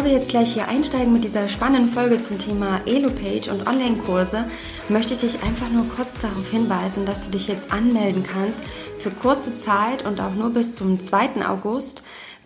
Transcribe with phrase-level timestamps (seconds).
[0.00, 4.46] Bevor wir jetzt gleich hier einsteigen mit dieser spannenden Folge zum Thema Elo-Page und Online-Kurse,
[4.88, 8.64] möchte ich dich einfach nur kurz darauf hinweisen, dass du dich jetzt anmelden kannst
[8.98, 11.46] für kurze Zeit und auch nur bis zum 2.
[11.46, 12.02] August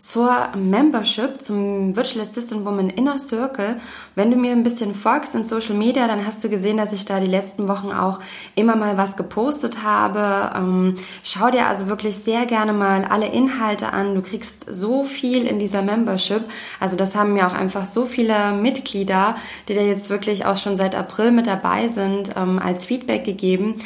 [0.06, 3.80] zur Membership, zum Virtual Assistant Woman Inner Circle.
[4.14, 7.06] Wenn du mir ein bisschen folgst in Social Media, dann hast du gesehen, dass ich
[7.06, 8.20] da die letzten Wochen auch
[8.54, 10.54] immer mal was gepostet habe.
[10.56, 14.14] Ähm, schau dir also wirklich sehr gerne mal alle Inhalte an.
[14.14, 16.45] Du kriegst so viel in dieser Membership.
[16.80, 19.36] Also das haben mir auch einfach so viele Mitglieder,
[19.68, 23.76] die da jetzt wirklich auch schon seit April mit dabei sind, ähm, als Feedback gegeben.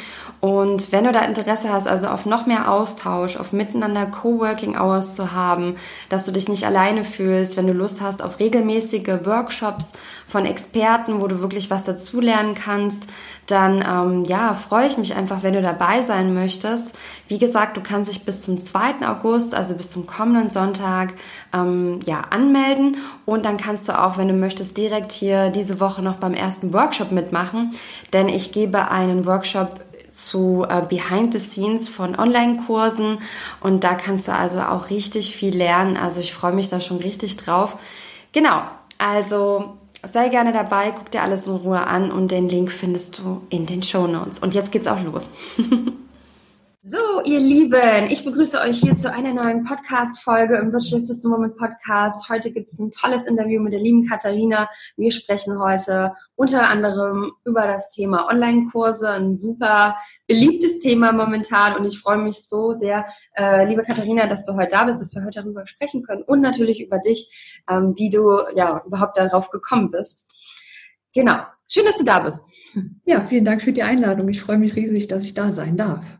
[0.41, 5.15] Und wenn du da Interesse hast, also auf noch mehr Austausch, auf miteinander Coworking Hours
[5.15, 5.75] zu haben,
[6.07, 9.91] dass du dich nicht alleine fühlst, wenn du Lust hast auf regelmäßige Workshops
[10.27, 13.07] von Experten, wo du wirklich was dazulernen kannst,
[13.47, 16.95] dann ähm, ja, freue ich mich einfach, wenn du dabei sein möchtest.
[17.27, 19.07] Wie gesagt, du kannst dich bis zum 2.
[19.07, 21.15] August, also bis zum kommenden Sonntag,
[21.51, 26.01] ähm, ja, anmelden und dann kannst du auch, wenn du möchtest, direkt hier diese Woche
[26.01, 27.73] noch beim ersten Workshop mitmachen,
[28.13, 29.79] denn ich gebe einen Workshop
[30.11, 33.19] zu äh, Behind the Scenes von Online-Kursen
[33.61, 35.97] und da kannst du also auch richtig viel lernen.
[35.97, 37.77] Also ich freue mich da schon richtig drauf.
[38.31, 38.61] Genau,
[38.97, 43.41] also sei gerne dabei, guck dir alles in Ruhe an und den Link findest du
[43.49, 44.39] in den Show Notes.
[44.39, 45.29] Und jetzt geht's auch los.
[46.81, 51.57] So, ihr Lieben, ich begrüße euch hier zu einer neuen Podcast-Folge im Virtual System Moment
[51.57, 52.29] Podcast.
[52.29, 54.69] Heute gibt es ein tolles Interview mit der lieben Katharina.
[54.95, 61.83] Wir sprechen heute unter anderem über das Thema Online-Kurse, ein super beliebtes Thema momentan und
[61.83, 65.25] ich freue mich so sehr, äh, liebe Katharina, dass du heute da bist, dass wir
[65.25, 69.91] heute darüber sprechen können und natürlich über dich, ähm, wie du ja überhaupt darauf gekommen
[69.91, 70.31] bist.
[71.13, 71.39] Genau.
[71.67, 72.39] Schön, dass du da bist.
[73.03, 74.29] Ja, vielen Dank für die Einladung.
[74.29, 76.18] Ich freue mich riesig, dass ich da sein darf.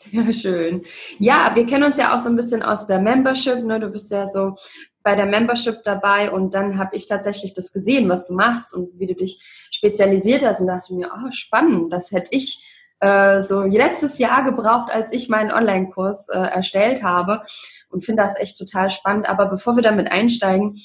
[0.00, 0.82] Sehr schön.
[1.18, 3.62] Ja, wir kennen uns ja auch so ein bisschen aus der Membership.
[3.64, 3.80] Ne?
[3.80, 4.56] Du bist ja so
[5.02, 8.98] bei der Membership dabei und dann habe ich tatsächlich das gesehen, was du machst und
[8.98, 12.66] wie du dich spezialisiert hast und dachte mir, oh, spannend, das hätte ich
[13.00, 17.42] äh, so letztes Jahr gebraucht, als ich meinen Online-Kurs äh, erstellt habe
[17.88, 19.28] und finde das echt total spannend.
[19.28, 20.76] Aber bevor wir damit einsteigen,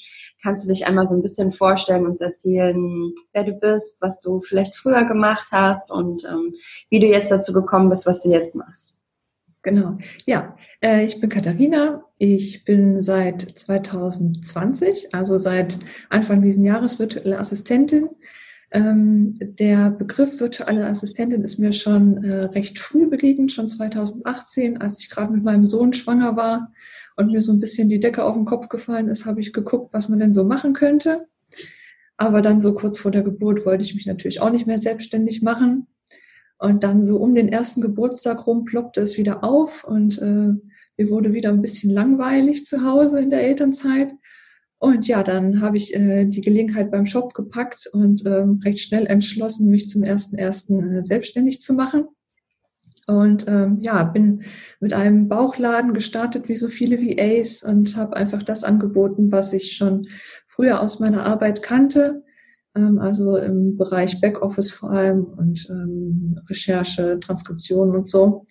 [0.41, 4.19] kannst du dich einmal so ein bisschen vorstellen und uns erzählen, wer du bist, was
[4.19, 6.53] du vielleicht früher gemacht hast und ähm,
[6.89, 8.99] wie du jetzt dazu gekommen bist, was du jetzt machst.
[9.65, 9.97] Genau.
[10.27, 12.03] Ja, äh, ich bin Katharina.
[12.19, 18.09] Ich bin seit 2020, also seit Anfang dieses Jahres virtuelle Assistentin.
[18.69, 24.99] Ähm, der Begriff virtuelle Assistentin ist mir schon äh, recht früh begegnet, schon 2018, als
[24.99, 26.71] ich gerade mit meinem Sohn schwanger war
[27.15, 29.93] und mir so ein bisschen die Decke auf den Kopf gefallen ist, habe ich geguckt,
[29.95, 31.27] was man denn so machen könnte.
[32.17, 35.41] Aber dann so kurz vor der Geburt wollte ich mich natürlich auch nicht mehr selbstständig
[35.41, 35.87] machen
[36.57, 40.53] und dann so um den ersten Geburtstag rum ploppte es wieder auf und äh,
[40.97, 44.13] mir wurde wieder ein bisschen langweilig zu Hause in der Elternzeit.
[44.77, 49.05] Und ja, dann habe ich äh, die Gelegenheit beim Shop gepackt und ähm, recht schnell
[49.05, 52.05] entschlossen, mich zum ersten ersten äh, selbstständig zu machen.
[53.07, 54.43] Und ähm, ja, bin
[54.79, 59.73] mit einem Bauchladen gestartet, wie so viele VAs, und habe einfach das angeboten, was ich
[59.73, 60.07] schon
[60.47, 62.23] früher aus meiner Arbeit kannte
[62.75, 68.45] also im Bereich Backoffice vor allem und ähm, Recherche, Transkription und so.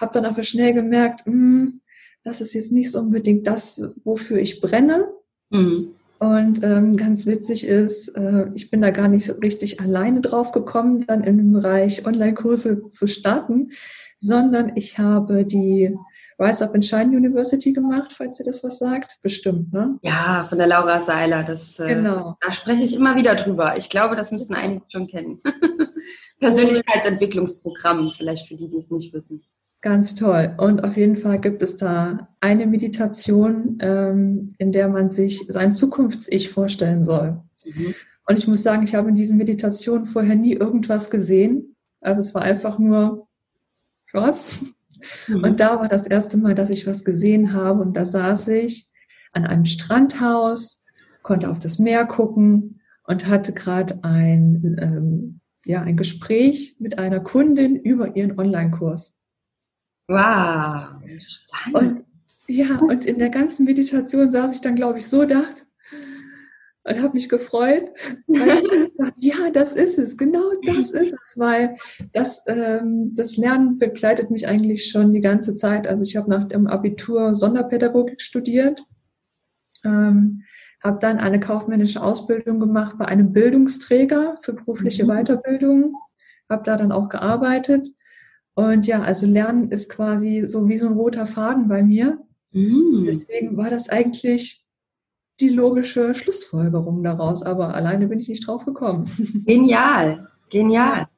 [0.00, 1.80] Habe dann aber schnell gemerkt, mh, hm,
[2.22, 5.08] das ist jetzt nicht so unbedingt das, wofür ich brenne.
[5.50, 5.88] Mhm.
[6.18, 10.52] Und ähm, ganz witzig ist, äh, ich bin da gar nicht so richtig alleine drauf
[10.52, 13.72] gekommen, dann im Bereich Online-Kurse zu starten,
[14.18, 15.94] sondern ich habe die
[16.38, 19.18] Rise Up and Shine University gemacht, falls ihr das was sagt.
[19.22, 19.98] Bestimmt, ne?
[20.02, 21.42] Ja, von der Laura Seiler.
[21.44, 22.36] Das, äh, genau.
[22.40, 23.76] Da spreche ich immer wieder drüber.
[23.76, 25.40] Ich glaube, das müssten einige schon kennen.
[26.40, 29.42] Persönlichkeitsentwicklungsprogramm, vielleicht für die, die es nicht wissen.
[29.80, 30.54] Ganz toll.
[30.58, 35.74] Und auf jeden Fall gibt es da eine Meditation, ähm, in der man sich sein
[35.74, 37.42] Zukunfts-Ich vorstellen soll.
[37.64, 37.94] Mhm.
[38.26, 41.76] Und ich muss sagen, ich habe in diesen Meditationen vorher nie irgendwas gesehen.
[42.00, 43.28] Also es war einfach nur
[44.06, 44.58] schwarz
[45.28, 45.44] Mhm.
[45.44, 47.80] Und da war das erste Mal, dass ich was gesehen habe.
[47.80, 48.90] Und da saß ich
[49.32, 50.84] an einem Strandhaus,
[51.22, 57.20] konnte auf das Meer gucken und hatte gerade ein, ähm, ja, ein Gespräch mit einer
[57.20, 59.20] Kundin über ihren Online-Kurs.
[60.08, 61.74] Wow, spannend.
[61.74, 62.04] Und,
[62.46, 65.44] ja, und in der ganzen Meditation saß ich dann, glaube ich, so da
[66.84, 67.90] und habe mich gefreut,
[68.26, 68.62] weil ich
[68.98, 71.76] dachte, ja, das ist es, genau das ist es, weil
[72.12, 75.86] das, ähm, das Lernen begleitet mich eigentlich schon die ganze Zeit.
[75.86, 78.82] Also ich habe nach dem Abitur Sonderpädagogik studiert,
[79.84, 80.42] ähm,
[80.82, 85.08] habe dann eine kaufmännische Ausbildung gemacht bei einem Bildungsträger für berufliche mhm.
[85.08, 85.96] Weiterbildung,
[86.50, 87.88] habe da dann auch gearbeitet.
[88.54, 92.18] Und ja, also Lernen ist quasi so wie so ein roter Faden bei mir.
[92.52, 93.04] Mhm.
[93.06, 94.63] Deswegen war das eigentlich
[95.40, 99.04] die logische Schlussfolgerung daraus, aber alleine bin ich nicht drauf gekommen.
[99.46, 101.08] Genial, genial.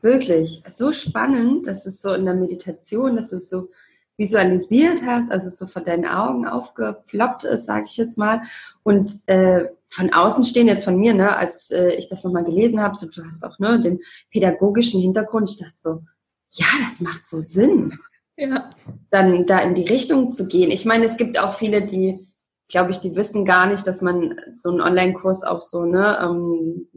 [0.00, 0.62] Wirklich.
[0.68, 3.70] So spannend, dass es so in der Meditation, dass es so
[4.16, 8.42] visualisiert hast, also es so vor deinen Augen aufgeploppt ist, sage ich jetzt mal.
[8.82, 12.80] Und äh, von außen stehen jetzt von mir, ne, als äh, ich das nochmal gelesen
[12.80, 14.00] habe, so, du hast auch ne, den
[14.30, 16.02] pädagogischen Hintergrund, ich dachte so,
[16.50, 17.98] ja, das macht so Sinn.
[18.36, 18.70] Ja.
[19.10, 20.70] Dann da in die Richtung zu gehen.
[20.70, 22.23] Ich meine, es gibt auch viele, die,
[22.68, 26.88] glaube ich, die wissen gar nicht, dass man so einen Online-Kurs auch so, ne, ähm,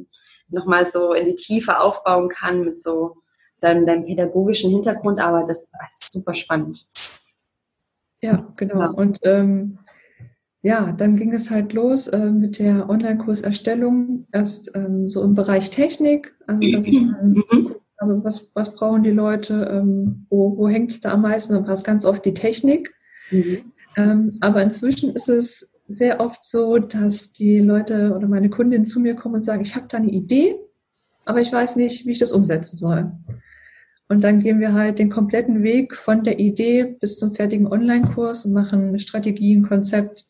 [0.49, 3.17] nochmal so in die Tiefe aufbauen kann mit so
[3.59, 6.87] deinem, deinem pädagogischen Hintergrund, aber das, das ist super spannend.
[8.21, 8.79] Ja, genau.
[8.79, 8.89] Ja.
[8.89, 9.79] Und ähm,
[10.61, 15.69] ja, dann ging es halt los äh, mit der Online-Kurserstellung, erst ähm, so im Bereich
[15.69, 17.75] Technik, also dass ich dann mhm.
[18.01, 21.65] habe, was, was brauchen die Leute, ähm, wo, wo hängt es da am meisten, dann
[21.65, 22.93] war es ganz oft die Technik.
[23.31, 23.71] Mhm.
[23.97, 28.99] Ähm, aber inzwischen ist es sehr oft so, dass die Leute oder meine Kundinnen zu
[28.99, 30.55] mir kommen und sagen, ich habe da eine Idee,
[31.25, 33.11] aber ich weiß nicht, wie ich das umsetzen soll.
[34.07, 38.45] Und dann gehen wir halt den kompletten Weg von der Idee bis zum fertigen Online-Kurs
[38.45, 40.27] und machen eine Strategie, ein Konzept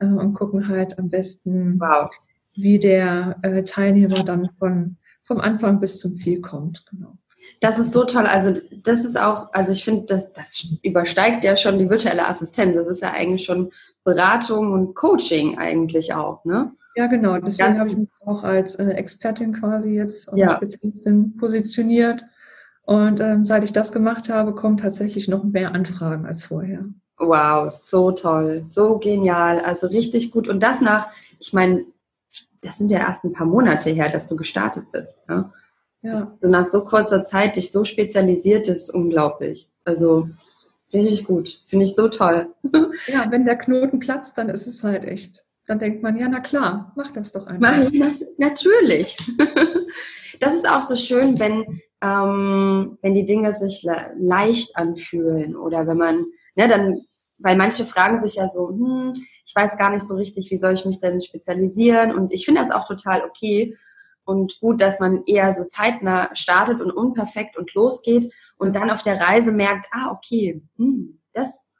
[0.00, 2.10] äh, und gucken halt am besten, wow.
[2.54, 6.84] wie der äh, Teilnehmer dann von, vom Anfang bis zum Ziel kommt.
[6.90, 7.16] Genau.
[7.60, 8.26] Das ist so toll.
[8.26, 12.76] Also das ist auch, also ich finde, das, das übersteigt ja schon die virtuelle Assistenz.
[12.76, 13.72] Das ist ja eigentlich schon
[14.04, 16.72] Beratung und Coaching eigentlich auch, ne?
[16.96, 17.38] Ja, genau.
[17.38, 20.50] Deswegen habe ich mich auch als äh, Expertin quasi jetzt und ja.
[20.50, 22.24] Spezialistin positioniert.
[22.82, 26.86] Und ähm, seit ich das gemacht habe, kommen tatsächlich noch mehr Anfragen als vorher.
[27.18, 30.48] Wow, so toll, so genial, also richtig gut.
[30.48, 31.08] Und das nach,
[31.38, 31.84] ich meine,
[32.60, 35.28] das sind ja erst ein paar Monate her, dass du gestartet bist.
[35.28, 35.52] Ne?
[36.02, 36.12] Ja.
[36.12, 39.70] Also nach so kurzer Zeit dich so spezialisiert, ist unglaublich.
[39.84, 40.28] Also
[40.92, 42.54] richtig gut, finde ich so toll.
[43.08, 45.44] Ja, wenn der Knoten platzt, dann ist es halt echt.
[45.66, 47.90] Dann denkt man, ja, na klar, mach das doch einfach.
[47.92, 49.16] Na, natürlich.
[50.38, 55.86] Das ist auch so schön, wenn, ähm, wenn die Dinge sich le leicht anfühlen oder
[55.86, 56.26] wenn man
[56.56, 57.00] ne, dann,
[57.38, 59.14] weil manche fragen sich ja so, hm,
[59.44, 62.14] ich weiß gar nicht so richtig, wie soll ich mich denn spezialisieren?
[62.14, 63.76] Und ich finde das auch total okay
[64.26, 69.02] und gut, dass man eher so zeitnah startet und unperfekt und losgeht und dann auf
[69.02, 71.70] der Reise merkt, ah, okay, hm, das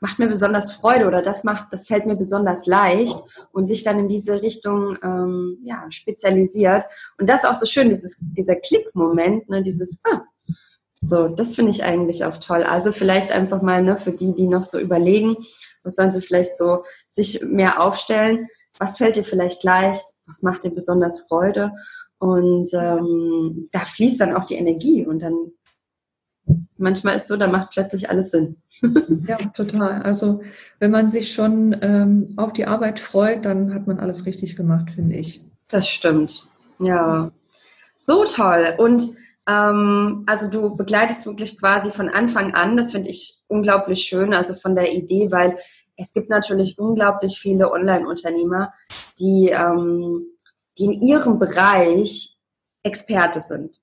[0.00, 3.16] macht mir besonders Freude oder das macht, das fällt mir besonders leicht
[3.52, 6.84] und sich dann in diese Richtung ähm, ja, spezialisiert.
[7.18, 10.22] Und das ist auch so schön, dieses, dieser Klickmoment, ne, dieses, ah,
[11.00, 12.64] so, das finde ich eigentlich auch toll.
[12.64, 15.36] Also vielleicht einfach mal ne, für die, die noch so überlegen,
[15.84, 18.48] was sollen sie vielleicht so sich mehr aufstellen?
[18.82, 20.04] Was fällt dir vielleicht leicht?
[20.26, 21.70] Was macht dir besonders Freude?
[22.18, 25.52] Und ähm, da fließt dann auch die Energie und dann
[26.78, 28.56] manchmal ist so, da macht plötzlich alles Sinn.
[29.28, 30.02] ja, total.
[30.02, 30.40] Also
[30.80, 34.90] wenn man sich schon ähm, auf die Arbeit freut, dann hat man alles richtig gemacht,
[34.90, 35.44] finde ich.
[35.68, 36.44] Das stimmt.
[36.80, 37.30] Ja.
[37.96, 38.74] So toll.
[38.78, 39.14] Und
[39.46, 42.76] ähm, also du begleitest wirklich quasi von Anfang an.
[42.76, 45.56] Das finde ich unglaublich schön, also von der Idee, weil
[46.02, 48.72] es gibt natürlich unglaublich viele Online-Unternehmer,
[49.18, 50.26] die, ähm,
[50.78, 52.36] die in ihrem Bereich
[52.82, 53.80] Experte sind.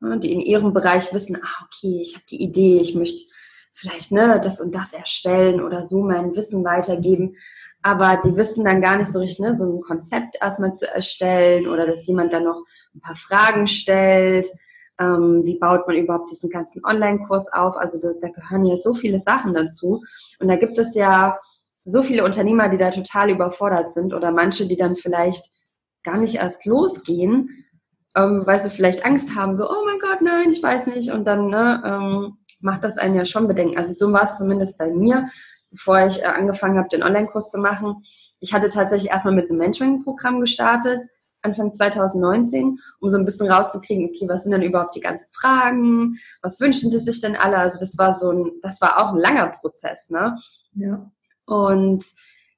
[0.00, 3.24] Ne, die in ihrem Bereich wissen, ah, okay, ich habe die Idee, ich möchte
[3.72, 7.36] vielleicht ne, das und das erstellen oder so mein Wissen weitergeben.
[7.82, 11.68] Aber die wissen dann gar nicht so richtig, ne, so ein Konzept erstmal zu erstellen
[11.68, 12.62] oder dass jemand dann noch
[12.94, 14.48] ein paar Fragen stellt
[15.00, 17.76] ähm, wie baut man überhaupt diesen ganzen Online-Kurs auf.
[17.76, 20.02] Also da, da gehören ja so viele Sachen dazu.
[20.40, 21.38] Und da gibt es ja
[21.88, 25.50] so viele Unternehmer, die da total überfordert sind oder manche, die dann vielleicht
[26.04, 27.64] gar nicht erst losgehen,
[28.16, 31.10] ähm, weil sie vielleicht Angst haben, so, oh mein Gott, nein, ich weiß nicht.
[31.10, 33.76] Und dann ne, ähm, macht das einen ja schon bedenken.
[33.76, 35.28] Also so war es zumindest bei mir,
[35.70, 38.04] bevor ich äh, angefangen habe, den Online-Kurs zu machen.
[38.40, 41.02] Ich hatte tatsächlich erstmal mit einem Mentoring-Programm gestartet
[41.42, 46.18] Anfang 2019, um so ein bisschen rauszukriegen, okay, was sind denn überhaupt die ganzen Fragen,
[46.42, 47.58] was wünschen die sich denn alle?
[47.58, 50.36] Also das war so ein, das war auch ein langer Prozess, ne?
[50.74, 51.10] Ja.
[51.48, 52.04] Und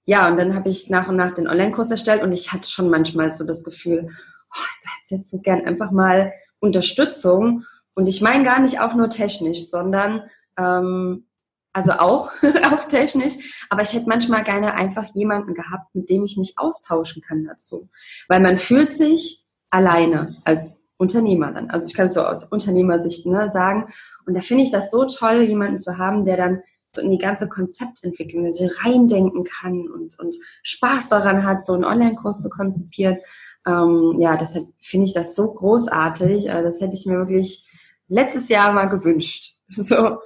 [0.04, 2.90] ja, und dann habe ich nach und nach den Online-Kurs erstellt und ich hatte schon
[2.90, 7.64] manchmal so das Gefühl, oh, da hätte jetzt so gern einfach mal Unterstützung.
[7.94, 10.24] Und ich meine gar nicht auch nur technisch, sondern
[10.58, 11.28] ähm,
[11.72, 12.32] also auch,
[12.72, 17.22] auch technisch, aber ich hätte manchmal gerne einfach jemanden gehabt, mit dem ich mich austauschen
[17.22, 17.88] kann dazu.
[18.26, 21.70] Weil man fühlt sich alleine als Unternehmer dann.
[21.70, 23.92] Also ich kann es so aus Unternehmersicht ne, sagen.
[24.26, 26.62] Und da finde ich das so toll, jemanden zu haben, der dann
[26.98, 31.84] in die ganze Konzeptentwicklung der sich reindenken kann und, und Spaß daran hat, so einen
[31.84, 33.18] Online-Kurs zu konzipieren.
[33.66, 36.48] Ähm, ja, deshalb finde ich das so großartig.
[36.48, 37.68] Äh, das hätte ich mir wirklich
[38.08, 39.54] letztes Jahr mal gewünscht.
[39.72, 40.18] So,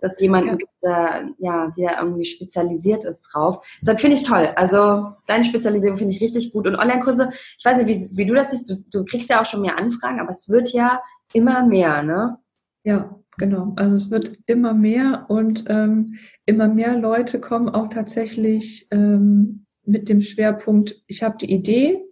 [0.00, 0.54] dass jemand ja.
[0.54, 3.66] gibt, der, ja, der irgendwie spezialisiert ist drauf.
[3.80, 4.48] Deshalb finde ich toll.
[4.54, 6.68] Also deine Spezialisierung finde ich richtig gut.
[6.68, 9.46] Und Online-Kurse, ich weiß nicht, wie, wie du das siehst, du, du kriegst ja auch
[9.46, 11.02] schon mehr Anfragen, aber es wird ja
[11.32, 12.38] immer mehr, ne?
[12.84, 13.72] Ja, genau.
[13.76, 20.08] Also es wird immer mehr und ähm, immer mehr Leute kommen auch tatsächlich ähm, mit
[20.08, 22.04] dem Schwerpunkt, ich habe die Idee,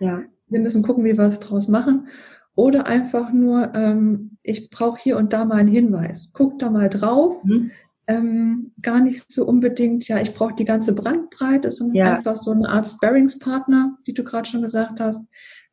[0.00, 0.22] ja.
[0.48, 2.08] wir müssen gucken, wie wir es draus machen.
[2.54, 6.32] Oder einfach nur, ähm, ich brauche hier und da mal einen Hinweis.
[6.32, 7.44] Guck da mal drauf.
[7.44, 7.70] Mhm.
[8.08, 12.14] Ähm, gar nicht so unbedingt, ja, ich brauche die ganze Brandbreite, sondern ja.
[12.14, 15.22] einfach so eine Art Sparringspartner, wie du gerade schon gesagt hast,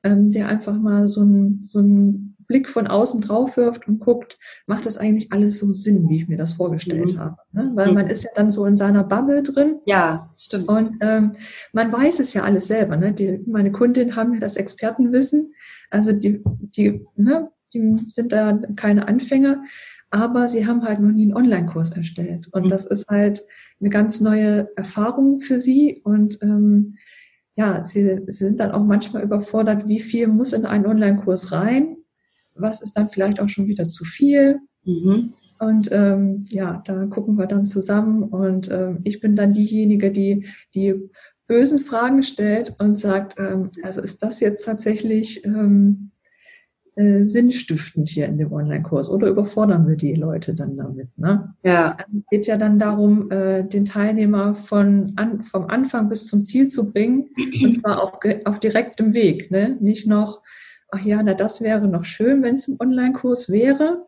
[0.06, 4.38] ähm, der einfach mal so ein, so ein Blick von außen drauf wirft und guckt,
[4.68, 7.20] macht das eigentlich alles so Sinn, wie ich mir das vorgestellt mhm.
[7.20, 7.38] habe.
[7.52, 7.72] Ne?
[7.74, 7.96] Weil mhm.
[7.96, 9.80] man ist ja dann so in seiner Bubble drin.
[9.86, 10.68] Ja, stimmt.
[10.68, 11.32] Und ähm,
[11.74, 12.98] man weiß es ja alles selber.
[12.98, 13.14] Ne?
[13.14, 15.54] Die, meine Kundinnen haben ja das Expertenwissen.
[15.90, 19.64] Also die, die, ne, die sind da keine Anfänger,
[20.12, 22.48] aber sie haben halt noch nie einen Online-Kurs erstellt.
[22.52, 22.70] Und mhm.
[22.70, 23.44] das ist halt
[23.80, 26.02] eine ganz neue Erfahrung für sie.
[26.04, 26.96] Und ähm,
[27.56, 31.98] ja, sie, sie sind dann auch manchmal überfordert, wie viel muss in einen Online-Kurs rein
[32.56, 34.60] was ist dann vielleicht auch schon wieder zu viel.
[34.84, 35.34] Mhm.
[35.60, 40.48] Und ähm, ja, da gucken wir dann zusammen und ähm, ich bin dann diejenige, die
[40.74, 41.10] die
[41.48, 46.12] bösen Fragen stellt und sagt, ähm, also ist das jetzt tatsächlich ähm,
[46.96, 51.18] äh, sinnstiftend hier in dem Online-Kurs oder überfordern wir die Leute dann damit?
[51.18, 51.54] Ne?
[51.64, 51.96] Ja.
[51.98, 56.42] Also es geht ja dann darum, äh, den Teilnehmer von an, vom Anfang bis zum
[56.44, 57.30] Ziel zu bringen
[57.64, 59.78] und zwar auf, auf direktem Weg, ne?
[59.80, 60.42] nicht noch
[60.96, 64.08] ach ja, na das wäre noch schön, wenn es ein Online-Kurs wäre,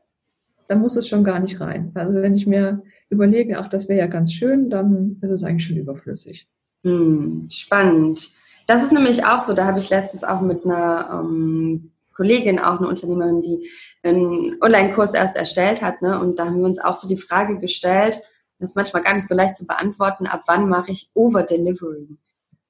[0.67, 1.91] dann muss es schon gar nicht rein.
[1.95, 5.65] Also wenn ich mir überlege, ach, das wäre ja ganz schön, dann ist es eigentlich
[5.65, 6.47] schon überflüssig.
[6.83, 8.31] Hm, spannend.
[8.67, 12.79] Das ist nämlich auch so, da habe ich letztens auch mit einer ähm, Kollegin, auch
[12.79, 13.69] eine Unternehmerin, die
[14.03, 16.19] einen Online-Kurs erst erstellt hat, ne?
[16.19, 18.21] und da haben wir uns auch so die Frage gestellt,
[18.59, 22.17] das ist manchmal gar nicht so leicht zu beantworten, ab wann mache ich Over-Delivering?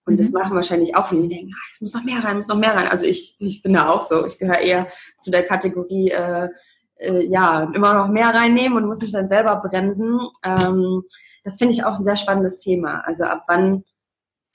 [0.05, 0.17] Und mhm.
[0.17, 2.57] das machen wahrscheinlich auch viele, die denken, ah, ich muss noch mehr rein, muss noch
[2.57, 2.87] mehr rein.
[2.87, 4.25] Also ich, ich bin da auch so.
[4.25, 4.87] Ich gehöre eher
[5.17, 6.49] zu der Kategorie, äh,
[6.95, 10.19] äh, ja, immer noch mehr reinnehmen und muss mich dann selber bremsen.
[10.43, 11.03] Ähm,
[11.43, 13.01] das finde ich auch ein sehr spannendes Thema.
[13.05, 13.83] Also ab wann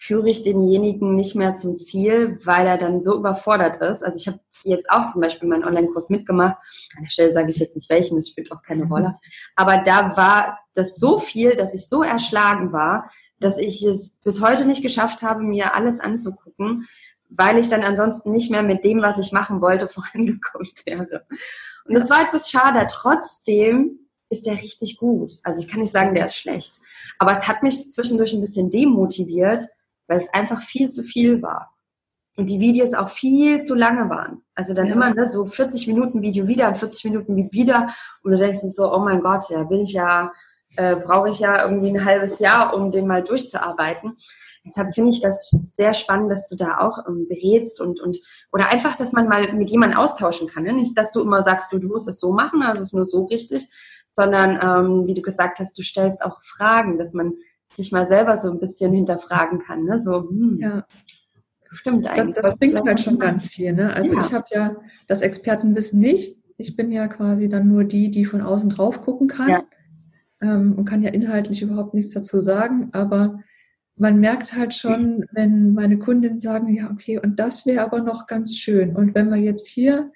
[0.02, 4.02] führe ich denjenigen nicht mehr zum Ziel, weil er dann so überfordert ist.
[4.02, 6.56] Also ich habe jetzt auch zum Beispiel meinen Online-Kurs mitgemacht.
[6.96, 8.92] An der Stelle sage ich jetzt nicht welchen, das spielt auch keine mhm.
[8.92, 9.18] Rolle.
[9.54, 14.40] Aber da war das so viel, dass ich so erschlagen war, dass ich es bis
[14.40, 16.88] heute nicht geschafft habe, mir alles anzugucken,
[17.28, 21.26] weil ich dann ansonsten nicht mehr mit dem, was ich machen wollte, vorangekommen wäre.
[21.84, 22.88] Und das war etwas schade.
[22.90, 25.34] Trotzdem ist der richtig gut.
[25.44, 26.80] Also ich kann nicht sagen, der ist schlecht.
[27.20, 29.68] Aber es hat mich zwischendurch ein bisschen demotiviert,
[30.06, 31.74] weil es einfach viel zu viel war.
[32.36, 34.42] Und die Videos auch viel zu lange waren.
[34.54, 34.94] Also dann ja.
[34.94, 37.94] immer ne, so 40 Minuten Video wieder, 40 Minuten wieder.
[38.22, 40.32] Und du denkst so, oh mein Gott, ja, bin ich ja
[40.76, 44.16] äh, brauche ich ja irgendwie ein halbes Jahr, um den mal durchzuarbeiten.
[44.64, 48.18] Deshalb finde ich das sehr spannend, dass du da auch ähm, berätst und, und
[48.52, 50.62] oder einfach, dass man mal mit jemandem austauschen kann.
[50.62, 50.72] Ne?
[50.72, 53.04] Nicht, dass du immer sagst, du, du musst es so machen, also es ist nur
[53.04, 53.68] so richtig,
[54.06, 57.34] sondern ähm, wie du gesagt hast, du stellst auch Fragen, dass man
[57.76, 59.84] sich mal selber so ein bisschen hinterfragen kann.
[59.84, 59.98] Ne?
[59.98, 60.86] So, hm, ja.
[61.70, 62.36] Stimmt eigentlich.
[62.36, 63.72] Das, das bringt halt schon ganz viel.
[63.72, 63.94] Ne?
[63.94, 64.20] Also ja.
[64.20, 64.76] ich habe ja
[65.06, 66.38] das Expertenwissen nicht.
[66.58, 69.48] Ich bin ja quasi dann nur die, die von außen drauf gucken kann.
[69.48, 69.62] Ja
[70.42, 73.40] ähm, und kann ja inhaltlich überhaupt nichts dazu sagen, aber
[73.96, 78.26] man merkt halt schon, wenn meine Kundinnen sagen, ja, okay, und das wäre aber noch
[78.26, 78.96] ganz schön.
[78.96, 80.10] Und wenn wir jetzt hier,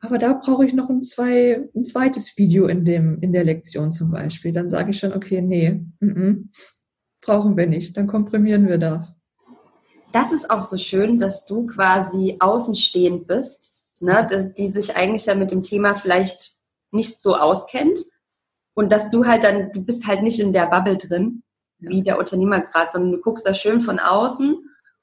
[0.00, 3.92] aber da brauche ich noch ein, zwei, ein zweites Video in, dem, in der Lektion
[3.92, 6.48] zum Beispiel, dann sage ich schon, okay, nee, m -m,
[7.22, 9.18] brauchen wir nicht, dann komprimieren wir das.
[10.12, 15.34] Das ist auch so schön, dass du quasi außenstehend bist, ne, die sich eigentlich ja
[15.34, 16.54] mit dem Thema vielleicht
[16.90, 17.98] nicht so auskennt
[18.74, 21.42] und dass du halt dann, du bist halt nicht in der Bubble drin,
[21.78, 24.56] wie der Unternehmer gerade, sondern du guckst da schön von außen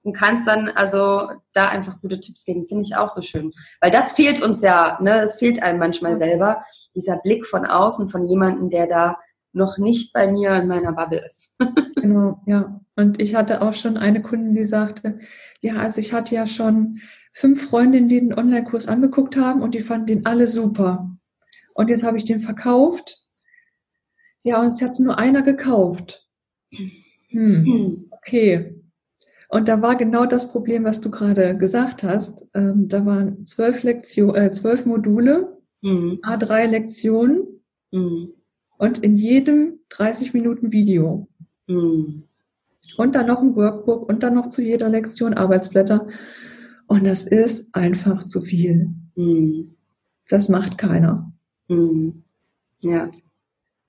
[0.04, 2.68] und kannst dann also da einfach gute Tipps geben.
[2.68, 3.52] Finde ich auch so schön.
[3.82, 5.22] Weil das fehlt uns ja, ne?
[5.22, 6.64] Es fehlt einem manchmal selber,
[6.96, 9.20] dieser Blick von außen von jemandem, der da
[9.52, 11.56] noch nicht bei mir in meiner Bubble ist.
[11.96, 12.82] genau, ja.
[12.96, 15.18] Und ich hatte auch schon eine Kundin, die sagte,
[15.62, 17.00] ja, also ich hatte ja schon
[17.34, 21.10] fünf Freundinnen, die den Online-Kurs angeguckt haben und die fanden den alle super.
[21.74, 23.20] Und jetzt habe ich den verkauft
[24.44, 26.26] ja, und es hat nur einer gekauft.
[26.72, 26.92] Hm,
[27.30, 28.76] hm, okay.
[29.50, 32.48] Und da war genau das Problem, was du gerade gesagt hast.
[32.54, 36.20] Ähm, da waren zwölf Lektionen, äh, zwölf Module, mhm.
[36.24, 38.34] A3 Lektionen mhm.
[38.80, 41.28] Und in jedem 30 Minuten Video.
[41.68, 42.24] Mhm.
[42.98, 46.08] Und dann noch ein Workbook und dann noch zu jeder Lektion Arbeitsblätter.
[46.88, 48.90] Und das ist einfach zu viel.
[49.16, 49.76] Mhm.
[50.30, 51.32] Das macht keiner.
[51.68, 52.24] Mhm.
[52.80, 53.12] Ja.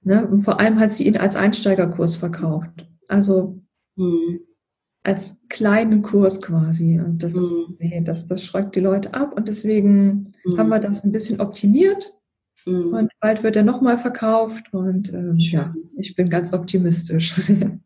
[0.03, 0.27] Ne?
[0.27, 2.89] Und vor allem hat sie ihn als Einsteigerkurs verkauft.
[3.07, 3.61] Also
[3.95, 4.41] mhm.
[5.05, 6.99] als kleinen Kurs quasi.
[6.99, 7.77] Und das, mhm.
[7.79, 9.35] nee, das, das schreckt die Leute ab.
[9.37, 10.59] Und deswegen mhm.
[10.59, 12.13] haben wir das ein bisschen optimiert.
[12.67, 12.95] Mhm.
[12.95, 14.73] Und bald wird er nochmal verkauft.
[14.73, 17.41] Und ähm, ja, ich bin ganz optimistisch.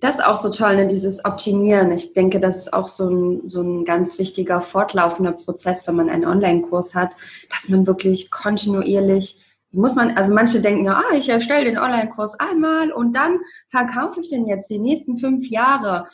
[0.00, 0.88] Das ist auch so toll, ne?
[0.88, 1.92] dieses Optimieren.
[1.92, 6.10] Ich denke, das ist auch so ein, so ein ganz wichtiger fortlaufender Prozess, wenn man
[6.10, 7.14] einen Online-Kurs hat,
[7.48, 9.40] dass man wirklich kontinuierlich
[9.74, 14.20] muss man, also manche denken ja, ah, ich erstelle den Online-Kurs einmal und dann verkaufe
[14.20, 16.06] ich den jetzt die nächsten fünf Jahre,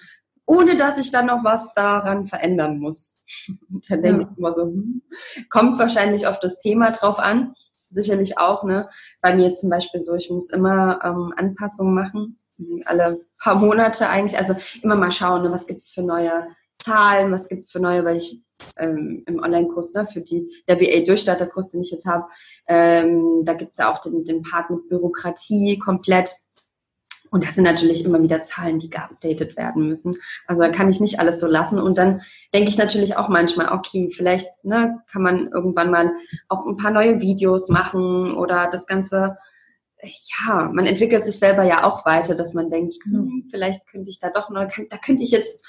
[0.47, 3.25] ohne dass ich dann noch was daran verändern muss.
[3.71, 4.29] Und dann denke ja.
[4.31, 5.03] ich immer so, hm,
[5.49, 7.55] kommt wahrscheinlich auf das Thema drauf an.
[7.91, 8.89] Sicherlich auch, ne?
[9.21, 12.39] Bei mir ist zum Beispiel so, ich muss immer ähm, Anpassungen machen,
[12.85, 16.47] alle paar Monate eigentlich, also immer mal schauen, ne, was gibt's für neue
[16.79, 18.41] Zahlen, was gibt's für neue, weil ich
[18.77, 22.27] ähm, im Online-Kurs, ne, für die, der VA-Durchstarterkurs, den ich jetzt habe,
[22.67, 26.35] ähm, da gibt's ja auch den, den Part mit Bürokratie komplett.
[27.31, 30.13] Und das sind natürlich immer wieder Zahlen, die geupdatet werden müssen.
[30.47, 31.79] Also da kann ich nicht alles so lassen.
[31.79, 32.23] Und dann
[32.53, 36.13] denke ich natürlich auch manchmal, okay, vielleicht ne, kann man irgendwann mal
[36.49, 39.37] auch ein paar neue Videos machen oder das Ganze
[40.03, 44.19] ja, man entwickelt sich selber ja auch weiter, dass man denkt, hm, vielleicht könnte ich
[44.19, 45.65] da doch noch, da könnte ich jetzt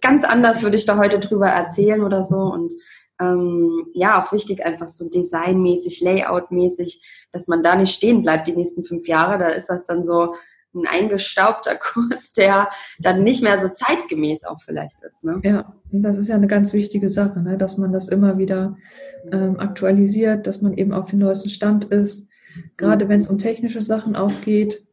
[0.00, 2.36] ganz anders, würde ich da heute drüber erzählen oder so.
[2.36, 2.72] Und
[3.20, 8.56] ähm, ja, auch wichtig, einfach so designmäßig, layoutmäßig, dass man da nicht stehen bleibt die
[8.56, 9.38] nächsten fünf Jahre.
[9.38, 10.34] Da ist das dann so
[10.74, 15.24] ein eingestaubter Kurs, der dann nicht mehr so zeitgemäß auch vielleicht ist.
[15.24, 15.40] Ne?
[15.42, 17.58] Ja, das ist ja eine ganz wichtige Sache, ne?
[17.58, 18.76] dass man das immer wieder
[19.32, 22.28] ähm, aktualisiert, dass man eben auf dem neuesten Stand ist
[22.76, 24.86] Gerade wenn es um technische Sachen auch geht,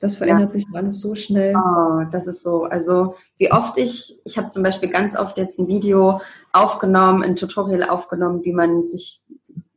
[0.00, 0.58] das verändert ja.
[0.58, 1.54] sich alles so schnell.
[1.56, 2.64] Oh, das ist so.
[2.64, 6.20] Also wie oft ich, ich habe zum Beispiel ganz oft jetzt ein Video
[6.52, 9.20] aufgenommen, ein Tutorial aufgenommen, wie man sich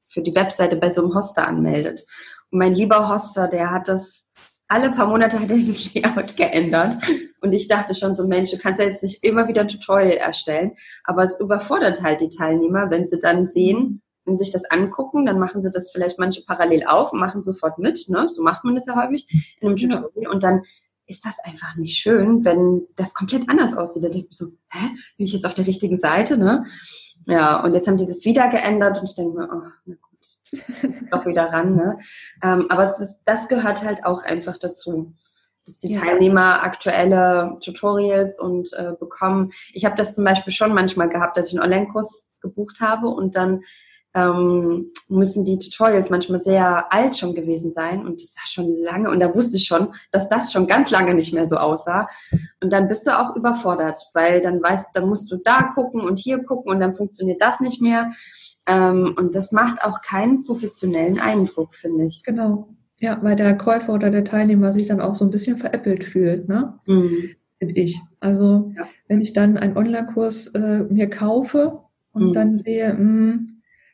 [0.07, 2.05] für die Webseite bei so einem Hoster anmeldet.
[2.49, 4.31] Und mein lieber Hoster, der hat das,
[4.67, 6.97] alle paar Monate hat er dieses Layout geändert.
[7.41, 10.17] Und ich dachte schon so, Mensch, du kannst ja jetzt nicht immer wieder ein Tutorial
[10.17, 10.73] erstellen.
[11.03, 15.25] Aber es überfordert halt die Teilnehmer, wenn sie dann sehen, wenn sie sich das angucken,
[15.25, 18.09] dann machen sie das vielleicht manche parallel auf und machen sofort mit.
[18.09, 18.27] Ne?
[18.29, 19.27] So macht man das ja häufig
[19.59, 20.33] in einem Tutorial.
[20.33, 20.63] Und dann
[21.07, 24.03] ist das einfach nicht schön, wenn das komplett anders aussieht.
[24.03, 26.37] Da denke ich so, hä, bin ich jetzt auf der richtigen Seite?
[26.37, 26.65] Ne?
[27.27, 29.95] Ja, und jetzt haben die das wieder geändert und ich denke mir, oh, na
[31.11, 31.75] doch wieder ran.
[31.75, 31.99] Ne?
[32.43, 35.13] Ähm, aber das, das gehört halt auch einfach dazu
[35.65, 39.51] dass die Teilnehmer aktuelle Tutorials und äh, bekommen.
[39.73, 43.35] Ich habe das zum Beispiel schon manchmal gehabt, dass ich einen Online-Kurs gebucht habe und
[43.35, 43.63] dann
[44.13, 49.09] ähm, müssen die Tutorials manchmal sehr alt schon gewesen sein und das war schon lange
[49.09, 52.07] und da wusste ich schon, dass das schon ganz lange nicht mehr so aussah
[52.63, 56.17] und dann bist du auch überfordert, weil dann weißt, dann musst du da gucken und
[56.17, 58.11] hier gucken und dann funktioniert das nicht mehr
[58.67, 62.23] ähm, und das macht auch keinen professionellen Eindruck, finde ich.
[62.23, 66.03] Genau, ja, weil der Käufer oder der Teilnehmer sich dann auch so ein bisschen veräppelt
[66.03, 66.79] fühlt, ne?
[66.87, 67.31] Mhm.
[67.59, 68.01] Finde ich.
[68.19, 68.87] Also ja.
[69.07, 71.79] wenn ich dann einen Online-Kurs äh, mir kaufe
[72.11, 72.33] und mhm.
[72.33, 73.47] dann sehe, mh, hm,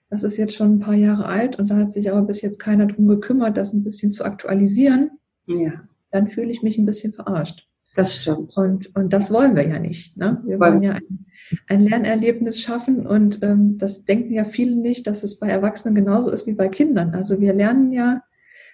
[0.09, 2.59] das ist jetzt schon ein paar Jahre alt und da hat sich aber bis jetzt
[2.59, 5.11] keiner drum gekümmert, das ein bisschen zu aktualisieren.
[5.47, 5.87] Ja.
[6.11, 7.67] Dann fühle ich mich ein bisschen verarscht.
[7.95, 8.55] Das stimmt.
[8.55, 10.17] Und, und das wollen wir ja nicht.
[10.17, 10.41] Ne?
[10.45, 11.25] Wir wollen ja ein,
[11.67, 16.29] ein Lernerlebnis schaffen und ähm, das denken ja viele nicht, dass es bei Erwachsenen genauso
[16.31, 17.13] ist wie bei Kindern.
[17.13, 18.21] Also wir lernen ja,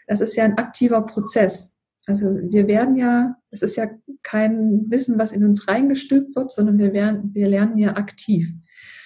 [0.05, 1.77] das ist ja ein aktiver Prozess.
[2.05, 3.87] Also wir werden ja, es ist ja
[4.23, 8.47] kein Wissen, was in uns reingestülpt wird, sondern wir, werden, wir lernen ja aktiv.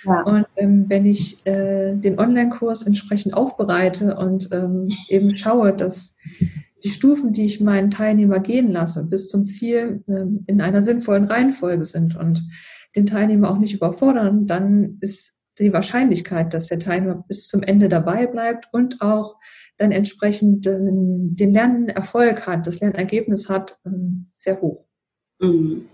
[0.03, 0.23] Ja.
[0.23, 6.15] Und ähm, wenn ich äh, den Online-Kurs entsprechend aufbereite und ähm, eben schaue, dass
[6.83, 11.25] die Stufen, die ich meinen Teilnehmer gehen lasse, bis zum Ziel äh, in einer sinnvollen
[11.25, 12.43] Reihenfolge sind und
[12.95, 17.89] den Teilnehmer auch nicht überfordern, dann ist die Wahrscheinlichkeit, dass der Teilnehmer bis zum Ende
[17.89, 19.35] dabei bleibt und auch
[19.77, 24.85] dann entsprechend den, den Lernerfolg hat, das Lernergebnis hat, ähm, sehr hoch.
[25.39, 25.85] Mhm.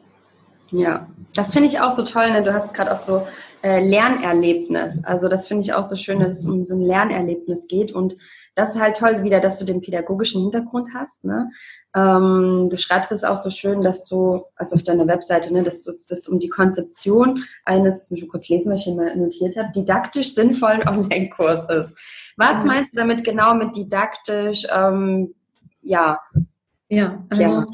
[0.71, 2.31] Ja, das finde ich auch so toll.
[2.31, 2.43] Ne?
[2.43, 3.25] Du hast gerade auch so
[3.63, 5.03] äh, Lernerlebnis.
[5.03, 7.91] Also das finde ich auch so schön, dass es um so ein Lernerlebnis geht.
[7.91, 8.17] Und
[8.55, 11.25] das ist halt toll wieder, dass du den pädagogischen Hintergrund hast.
[11.25, 11.49] Ne?
[11.95, 15.83] Ähm, du schreibst es auch so schön, dass du, also auf deiner Webseite, ne, dass
[15.83, 20.33] das um die Konzeption eines, ich kurz lesen, was ich hier mal notiert habe, didaktisch
[20.33, 21.97] sinnvollen Online-Kurs ist.
[22.35, 24.65] Was meinst du damit genau mit didaktisch?
[24.75, 25.33] Ähm,
[25.81, 26.19] ja,
[26.89, 27.67] ja, also ja.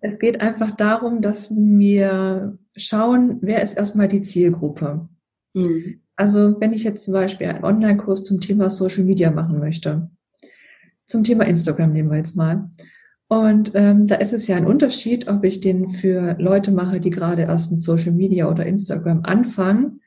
[0.00, 5.08] es geht einfach darum, dass wir schauen, wer ist erstmal die Zielgruppe.
[5.54, 6.00] Mhm.
[6.16, 10.10] Also wenn ich jetzt zum Beispiel einen Online-Kurs zum Thema Social Media machen möchte,
[11.04, 12.70] zum Thema Instagram nehmen wir jetzt mal.
[13.28, 17.10] Und ähm, da ist es ja ein Unterschied, ob ich den für Leute mache, die
[17.10, 20.00] gerade erst mit Social Media oder Instagram anfangen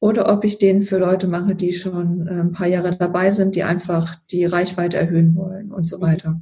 [0.00, 3.54] oder ob ich den für Leute mache, die schon äh, ein paar Jahre dabei sind,
[3.54, 6.40] die einfach die Reichweite erhöhen wollen und so weiter.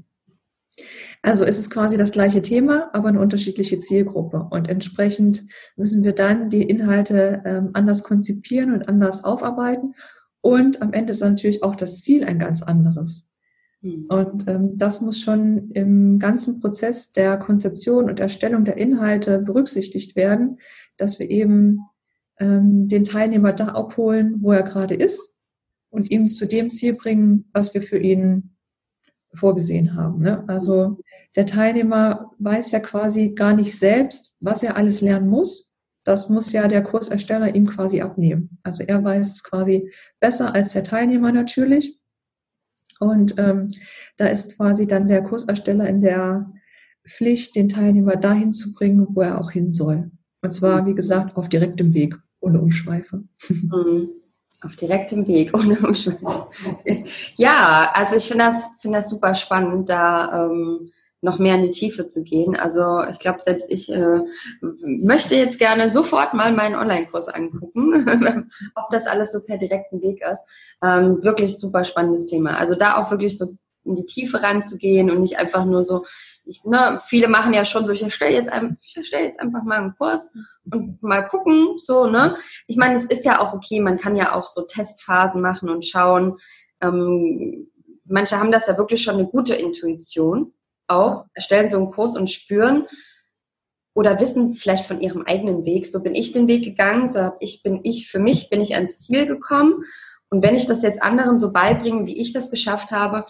[1.22, 4.46] Also es ist quasi das gleiche Thema, aber eine unterschiedliche Zielgruppe.
[4.50, 9.94] Und entsprechend müssen wir dann die Inhalte ähm, anders konzipieren und anders aufarbeiten.
[10.40, 13.28] Und am Ende ist natürlich auch das Ziel ein ganz anderes.
[13.83, 14.06] Mhm.
[14.09, 20.16] Und ähm, das muss schon im ganzen Prozess der Konzeption und Erstellung der Inhalte berücksichtigt
[20.16, 20.59] werden,
[20.96, 21.80] dass wir eben
[22.38, 25.37] ähm, den Teilnehmer da abholen, wo er gerade ist
[25.90, 28.56] und ihm zu dem Ziel bringen, was wir für ihn
[29.35, 30.22] vorgesehen haben.
[30.22, 30.44] Ne?
[30.48, 30.98] Also
[31.37, 35.73] der Teilnehmer weiß ja quasi gar nicht selbst, was er alles lernen muss.
[36.05, 38.59] Das muss ja der Kursersteller ihm quasi abnehmen.
[38.62, 42.01] Also er weiß es quasi besser als der Teilnehmer natürlich.
[42.99, 43.69] Und ähm,
[44.16, 46.53] da ist quasi dann der Kursersteller in der
[47.07, 50.11] Pflicht, den Teilnehmer dahin zu bringen, wo er auch hin soll.
[50.43, 53.25] Und zwar, wie gesagt, auf direktem Weg, ohne Umschweife.
[53.51, 54.11] Mhm.
[54.62, 56.49] Auf direktem Weg, ohne Umschweife.
[57.37, 60.90] Ja, also ich finde das, finde das super spannend, da ähm,
[61.22, 62.56] noch mehr in die Tiefe zu gehen.
[62.56, 64.20] Also ich glaube, selbst ich äh,
[64.83, 70.22] möchte jetzt gerne sofort mal meinen Online-Kurs angucken, ob das alles so per direkten Weg
[70.22, 70.44] ist.
[70.83, 72.56] Ähm, wirklich super spannendes Thema.
[72.56, 73.54] Also da auch wirklich so
[73.85, 76.04] in die Tiefe ranzugehen und nicht einfach nur so,
[76.44, 79.62] ich, ne, viele machen ja schon so, ich erstelle jetzt, ein, ich erstelle jetzt einfach
[79.62, 80.35] mal einen Kurs
[80.70, 82.37] und mal gucken, so, ne.
[82.66, 85.85] Ich meine, es ist ja auch okay, man kann ja auch so Testphasen machen und
[85.85, 86.38] schauen.
[86.80, 87.70] Ähm,
[88.04, 90.52] manche haben das ja wirklich schon eine gute Intuition
[90.90, 92.87] auch, erstellen so einen Kurs und spüren
[93.94, 97.37] oder wissen vielleicht von ihrem eigenen Weg, so bin ich den Weg gegangen, so hab
[97.40, 99.85] ich, bin ich, für mich bin ich ans Ziel gekommen.
[100.31, 103.26] Und wenn ich das jetzt anderen so beibringe, wie ich das geschafft habe,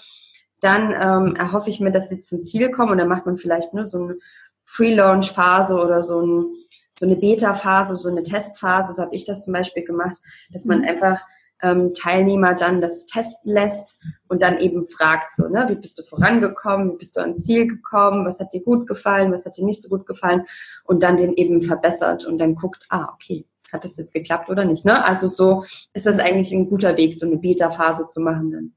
[0.60, 3.72] dann ähm, erhoffe ich mir, dass sie zum Ziel kommen und dann macht man vielleicht
[3.72, 4.18] nur ne, so eine
[4.66, 6.54] Pre-Launch-Phase oder so, ein,
[6.98, 10.18] so eine Beta-Phase, so eine Testphase, so habe ich das zum Beispiel gemacht,
[10.52, 10.88] dass man mhm.
[10.88, 11.24] einfach
[11.62, 16.02] ähm, Teilnehmer dann das testen lässt und dann eben fragt, so, ne, wie bist du
[16.02, 19.64] vorangekommen, wie bist du ans Ziel gekommen, was hat dir gut gefallen, was hat dir
[19.64, 20.44] nicht so gut gefallen
[20.84, 24.64] und dann den eben verbessert und dann guckt, ah, okay, hat das jetzt geklappt oder
[24.64, 25.04] nicht, ne?
[25.04, 28.72] Also so ist das eigentlich ein guter Weg, so eine Beta-Phase zu machen dann.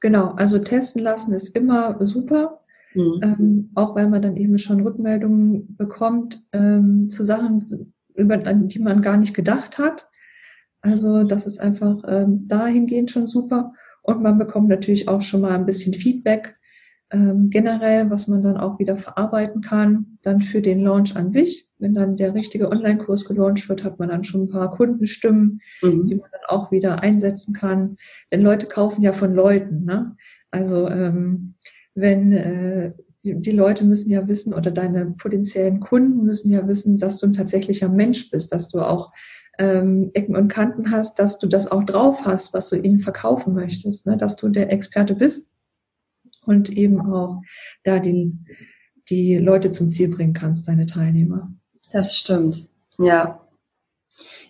[0.00, 2.60] Genau, also testen lassen ist immer super.
[2.94, 3.20] Mhm.
[3.22, 9.02] Ähm, auch weil man dann eben schon Rückmeldungen bekommt ähm, zu Sachen, über die man
[9.02, 10.08] gar nicht gedacht hat.
[10.86, 13.72] Also das ist einfach ähm, dahingehend schon super.
[14.02, 16.56] Und man bekommt natürlich auch schon mal ein bisschen Feedback
[17.10, 20.18] ähm, generell, was man dann auch wieder verarbeiten kann.
[20.22, 24.10] Dann für den Launch an sich, wenn dann der richtige Online-Kurs gelauncht wird, hat man
[24.10, 26.06] dann schon ein paar Kundenstimmen, mhm.
[26.06, 27.96] die man dann auch wieder einsetzen kann.
[28.30, 29.84] Denn Leute kaufen ja von Leuten.
[29.84, 30.14] Ne?
[30.52, 31.54] Also ähm,
[31.94, 32.92] wenn äh,
[33.24, 37.26] die, die Leute müssen ja wissen oder deine potenziellen Kunden müssen ja wissen, dass du
[37.26, 39.12] ein tatsächlicher Mensch bist, dass du auch
[39.58, 43.54] ähm, Ecken und Kanten hast, dass du das auch drauf hast, was du ihnen verkaufen
[43.54, 44.16] möchtest, ne?
[44.16, 45.52] dass du der Experte bist
[46.44, 47.42] und eben auch
[47.82, 48.32] da die,
[49.08, 51.52] die Leute zum Ziel bringen kannst, deine Teilnehmer.
[51.92, 53.40] Das stimmt, ja.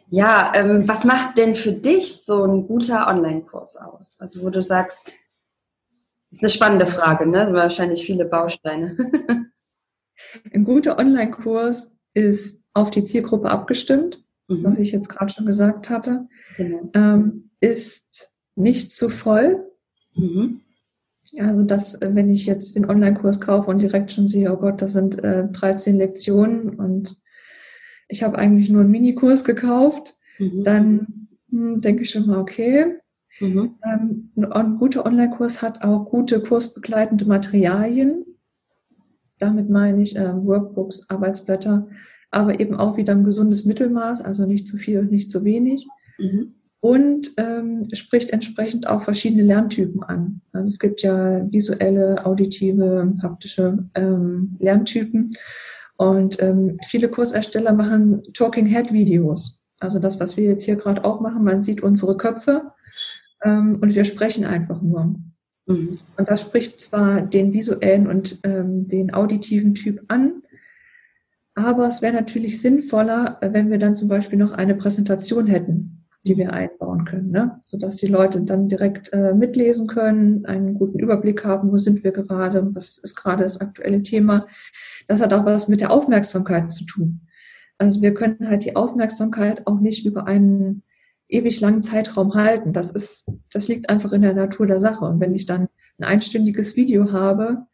[0.08, 4.14] Ja, ähm, was macht denn für dich so ein guter Online-Kurs aus?
[4.20, 5.14] Also wo du sagst,
[6.30, 7.48] ist eine spannende Frage, ne?
[7.52, 8.96] Wahrscheinlich viele Bausteine.
[10.52, 14.64] ein guter Online-Kurs ist auf die Zielgruppe abgestimmt mhm.
[14.64, 16.90] was ich jetzt gerade schon gesagt hatte, genau.
[16.94, 19.64] ähm, ist nicht zu voll.
[20.14, 20.60] Mhm.
[21.38, 24.80] Also dass, äh, wenn ich jetzt den Online-Kurs kaufe und direkt schon sehe, oh Gott,
[24.80, 27.20] das sind äh, 13 Lektionen und
[28.08, 30.62] ich habe eigentlich nur einen Minikurs gekauft, mhm.
[30.62, 32.96] dann hm, denke ich schon mal, okay.
[33.40, 33.76] Mhm.
[33.84, 38.24] Ähm, ein, ein guter Online-Kurs hat auch gute kursbegleitende Materialien.
[39.38, 41.88] Damit meine ich äh, Workbooks, Arbeitsblätter,
[42.36, 45.88] aber eben auch wieder ein gesundes Mittelmaß, also nicht zu viel und nicht zu wenig.
[46.18, 46.52] Mhm.
[46.80, 50.42] Und ähm, spricht entsprechend auch verschiedene Lerntypen an.
[50.52, 55.30] Also es gibt ja visuelle, auditive, haptische ähm, Lerntypen.
[55.96, 59.58] Und ähm, viele Kursersteller machen Talking Head Videos.
[59.80, 62.70] Also das, was wir jetzt hier gerade auch machen, man sieht unsere Köpfe
[63.44, 65.14] ähm, und wir sprechen einfach nur.
[65.64, 65.98] Mhm.
[66.18, 70.42] Und das spricht zwar den visuellen und ähm, den auditiven Typ an,
[71.56, 76.04] aber es wäre natürlich sinnvoller, äh, wenn wir dann zum Beispiel noch eine Präsentation hätten,
[76.24, 77.56] die wir einbauen können, ne?
[77.60, 82.12] sodass die Leute dann direkt äh, mitlesen können, einen guten Überblick haben, wo sind wir
[82.12, 84.46] gerade, was ist gerade das aktuelle Thema.
[85.08, 87.22] Das hat auch was mit der Aufmerksamkeit zu tun.
[87.78, 90.82] Also wir können halt die Aufmerksamkeit auch nicht über einen
[91.28, 92.74] ewig langen Zeitraum halten.
[92.74, 95.06] Das ist, das liegt einfach in der Natur der Sache.
[95.06, 97.66] Und wenn ich dann ein einstündiges Video habe,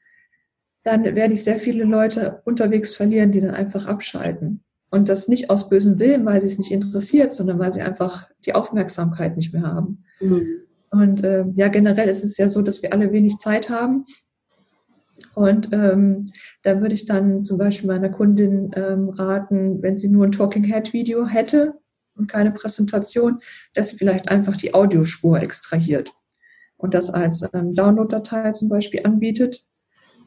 [0.83, 4.65] dann werde ich sehr viele Leute unterwegs verlieren, die dann einfach abschalten.
[4.91, 8.29] Und das nicht aus bösem Willen, weil sie es nicht interessiert, sondern weil sie einfach
[8.45, 10.05] die Aufmerksamkeit nicht mehr haben.
[10.21, 10.47] Mhm.
[10.91, 14.05] Und äh, ja, generell ist es ja so, dass wir alle wenig Zeit haben.
[15.35, 16.27] Und ähm,
[16.63, 20.65] da würde ich dann zum Beispiel meiner Kundin ähm, raten, wenn sie nur ein Talking
[20.65, 21.75] Head Video hätte
[22.15, 23.41] und keine Präsentation,
[23.73, 26.13] dass sie vielleicht einfach die Audiospur extrahiert
[26.77, 29.65] und das als ähm, Download-Datei zum Beispiel anbietet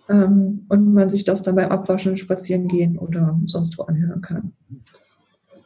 [0.10, 4.54] ähm, und man sich das dann beim Abwaschen, Spazieren gehen oder sonst wo anhören kann.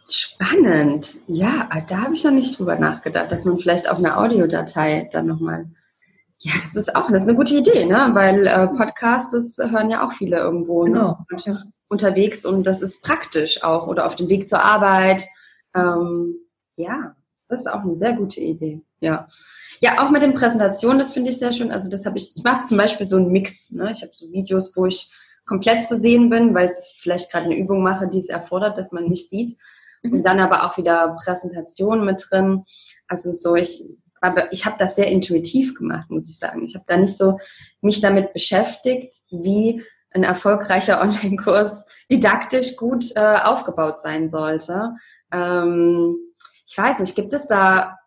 [0.10, 1.18] Spannend.
[1.28, 5.28] Ja, da habe ich noch nicht drüber nachgedacht, dass man vielleicht auch eine Audiodatei dann
[5.28, 5.70] nochmal.
[6.40, 8.10] Ja, das ist auch das ist eine gute Idee, ne?
[8.14, 10.92] Weil äh, Podcasts, hören ja auch viele irgendwo ne?
[10.94, 11.26] genau.
[11.30, 11.38] ne?
[11.46, 11.64] ja.
[11.90, 15.28] unterwegs und das ist praktisch auch oder auf dem Weg zur Arbeit.
[15.76, 16.36] Ähm,
[16.78, 17.16] ja,
[17.50, 18.82] das ist auch eine sehr gute Idee.
[19.02, 19.28] Ja.
[19.82, 21.72] Ja, auch mit den Präsentationen, das finde ich sehr schön.
[21.72, 23.72] Also das habe ich, ich mache zum Beispiel so einen Mix.
[23.72, 23.92] Ne?
[23.92, 25.10] Ich habe so Videos, wo ich
[25.46, 28.92] komplett zu sehen bin, weil ich vielleicht gerade eine Übung mache, die es erfordert, dass
[28.92, 29.58] man mich sieht.
[30.04, 30.14] Mhm.
[30.14, 32.66] Und dann aber auch wieder Präsentationen mit drin.
[33.08, 33.84] Also so, ich,
[34.22, 36.64] aber ich habe das sehr intuitiv gemacht, muss ich sagen.
[36.66, 37.40] Ich habe da nicht so
[37.82, 44.96] mich damit beschäftigt, wie ein erfolgreicher Online-Kurs didaktisch gut äh, aufgebaut sein sollte.
[45.32, 46.18] Ähm,
[46.68, 47.99] ich weiß nicht, gibt es da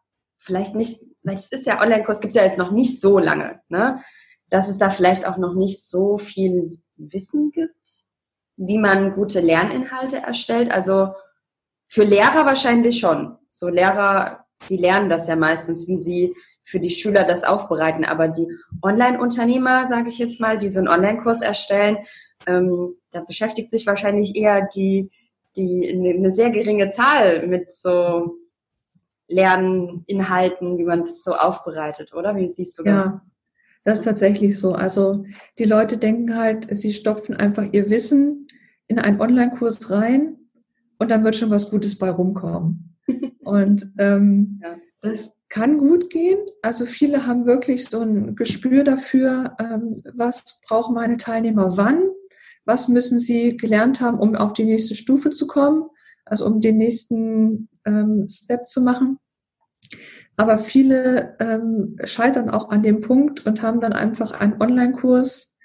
[0.43, 3.61] vielleicht nicht weil es ist ja Online-Kurs gibt es ja jetzt noch nicht so lange,
[3.69, 4.01] ne?
[4.51, 8.05] dass es da vielleicht auch noch nicht so viel Wissen gibt,
[8.57, 10.71] wie man gute Lerninhalte erstellt.
[10.73, 11.15] Also
[11.89, 13.37] für Lehrer wahrscheinlich schon.
[13.51, 18.05] So Lehrer, die lernen das ja meistens, wie sie für die Schüler das aufbereiten.
[18.05, 18.47] Aber die
[18.83, 21.99] Online-Unternehmer, sage ich jetzt mal, die so einen Online-Kurs erstellen,
[22.47, 25.11] ähm, da beschäftigt sich wahrscheinlich eher die,
[25.57, 28.37] die eine sehr geringe Zahl mit so
[29.33, 32.37] Lerninhalten, wie man das so aufbereitet, oder?
[32.37, 32.93] Wie siehst du das?
[32.93, 33.23] Ja,
[33.85, 34.75] das ist tatsächlich so.
[34.75, 35.25] Also
[35.59, 38.47] die Leute denken halt, sie stopfen einfach ihr Wissen
[38.87, 40.37] in einen Online-Kurs rein
[40.99, 42.97] und dann wird schon was Gutes bei rumkommen.
[43.41, 44.77] und ähm, ja.
[45.01, 46.39] das kann gut gehen.
[46.63, 52.03] Also viele haben wirklich so ein Gespür dafür, ähm, was brauchen meine Teilnehmer wann,
[52.65, 55.85] was müssen sie gelernt haben, um auf die nächste Stufe zu kommen,
[56.25, 59.19] also um den nächsten ähm, Step zu machen.
[60.37, 65.59] Aber viele ähm, scheitern auch an dem Punkt und haben dann einfach einen Online-Kurs,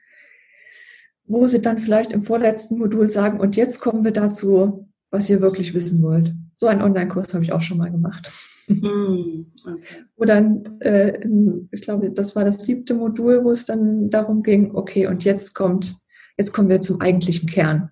[1.26, 5.42] wo sie dann vielleicht im vorletzten Modul sagen, und jetzt kommen wir dazu, was ihr
[5.42, 6.34] wirklich wissen wollt.
[6.54, 8.32] So einen Online-Kurs habe ich auch schon mal gemacht.
[8.68, 10.04] Mm, okay.
[10.18, 11.26] Wo dann, äh,
[11.72, 15.54] ich glaube, das war das siebte Modul, wo es dann darum ging, okay, und jetzt
[15.54, 15.96] kommt,
[16.38, 17.92] jetzt kommen wir zum eigentlichen Kern.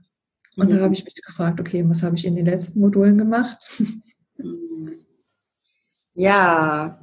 [0.57, 0.75] Und mhm.
[0.75, 3.79] da habe ich mich gefragt, okay, was habe ich in den letzten Modulen gemacht?
[6.15, 6.99] Ja,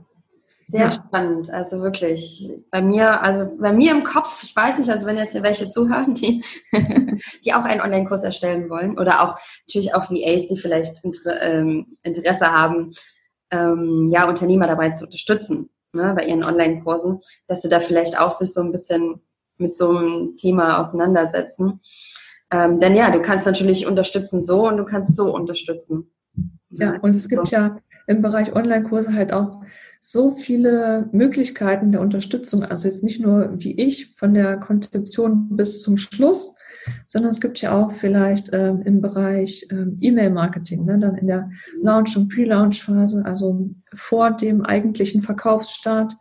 [0.67, 0.93] sehr ja.
[0.93, 1.51] spannend.
[1.51, 2.51] Also wirklich.
[2.71, 5.69] Bei mir, also bei mir im Kopf, ich weiß nicht, also wenn jetzt hier welche
[5.69, 6.45] zuhören, die,
[7.45, 11.03] die auch einen Online-Kurs erstellen wollen oder auch natürlich auch VAs, die vielleicht
[11.41, 12.95] ähm, Interesse haben,
[13.51, 18.33] ähm, ja, Unternehmer dabei zu unterstützen, ne, bei ihren Online-Kursen, dass sie da vielleicht auch
[18.33, 19.21] sich so ein bisschen
[19.59, 21.81] mit so einem Thema auseinandersetzen.
[22.51, 26.11] Ähm, denn ja, du kannst natürlich unterstützen so und du kannst so unterstützen.
[26.71, 29.63] Ja, und es gibt ja im Bereich Online-Kurse halt auch
[30.05, 32.65] so viele Möglichkeiten der Unterstützung.
[32.65, 36.57] Also jetzt nicht nur wie ich von der Konzeption bis zum Schluss,
[37.07, 41.51] sondern es gibt ja auch vielleicht ähm, im Bereich ähm, E-Mail-Marketing, ne, dann in der
[41.81, 46.17] Launch- und Pre-Launch-Phase, also vor dem eigentlichen Verkaufsstart,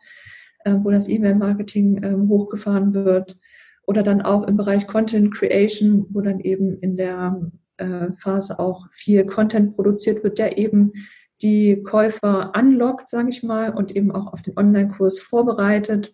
[0.63, 3.39] äh, wo das E-Mail-Marketing ähm, hochgefahren wird.
[3.88, 8.88] Oder dann auch im Bereich Content Creation, wo dann eben in der äh, Phase auch
[8.91, 10.94] viel Content produziert wird, der eben
[11.42, 16.14] die Käufer anlockt, sage ich mal, und eben auch auf den Online-Kurs vorbereitet.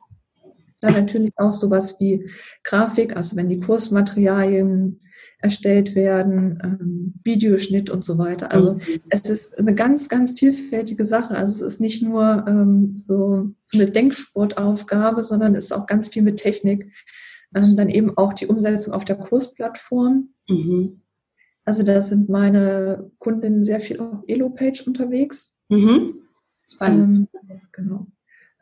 [0.80, 2.30] Dann natürlich auch sowas wie
[2.64, 5.00] Grafik, also wenn die Kursmaterialien
[5.40, 8.52] erstellt werden, ähm, Videoschnitt und so weiter.
[8.52, 8.82] Also mhm.
[9.10, 11.36] es ist eine ganz, ganz vielfältige Sache.
[11.36, 16.08] Also es ist nicht nur ähm, so, so eine Denksportaufgabe, sondern es ist auch ganz
[16.08, 16.92] viel mit Technik.
[17.56, 20.30] Ähm, dann eben auch die Umsetzung auf der Kursplattform.
[20.50, 21.02] Mhm.
[21.68, 25.58] Also da sind meine Kundinnen sehr viel auf Elo-Page unterwegs.
[25.68, 26.22] Mhm.
[26.66, 27.28] Spannend.
[27.50, 28.08] Ähm, genau.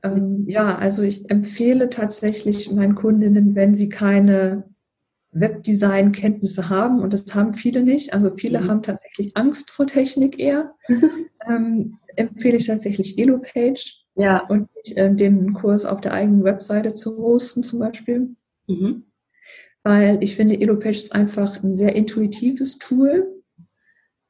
[0.01, 4.63] Ähm, ja, also ich empfehle tatsächlich meinen Kundinnen, wenn sie keine
[5.33, 8.69] Webdesign-Kenntnisse haben, und das haben viele nicht, also viele mhm.
[8.69, 10.73] haben tatsächlich Angst vor Technik eher,
[11.47, 14.47] ähm, empfehle ich tatsächlich Elo-Page ja.
[14.47, 18.35] und nicht, äh, den Kurs auf der eigenen Webseite zu hosten zum Beispiel.
[18.65, 19.03] Mhm
[19.85, 23.31] weil ich finde, EloPage ist einfach ein sehr intuitives Tool,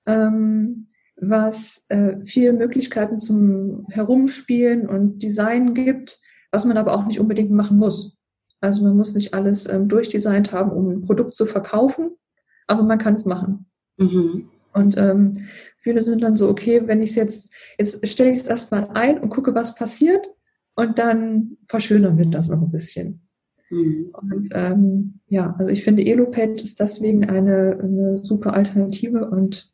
[0.05, 6.19] ähm, was äh, viele Möglichkeiten zum Herumspielen und Design gibt,
[6.51, 8.17] was man aber auch nicht unbedingt machen muss.
[8.59, 12.11] Also man muss nicht alles ähm, durchdesignt haben, um ein Produkt zu verkaufen,
[12.67, 13.65] aber man kann es machen.
[13.95, 14.49] Mhm.
[14.73, 15.37] Und ähm,
[15.77, 19.19] viele sind dann so, okay, wenn ich es jetzt, jetzt stelle ich es erstmal ein
[19.19, 20.29] und gucke, was passiert
[20.75, 23.24] und dann verschönern wir das noch ein bisschen.
[23.69, 24.09] Mhm.
[24.13, 29.71] Und ähm, ja, also ich finde Elopage ist deswegen eine, eine super Alternative und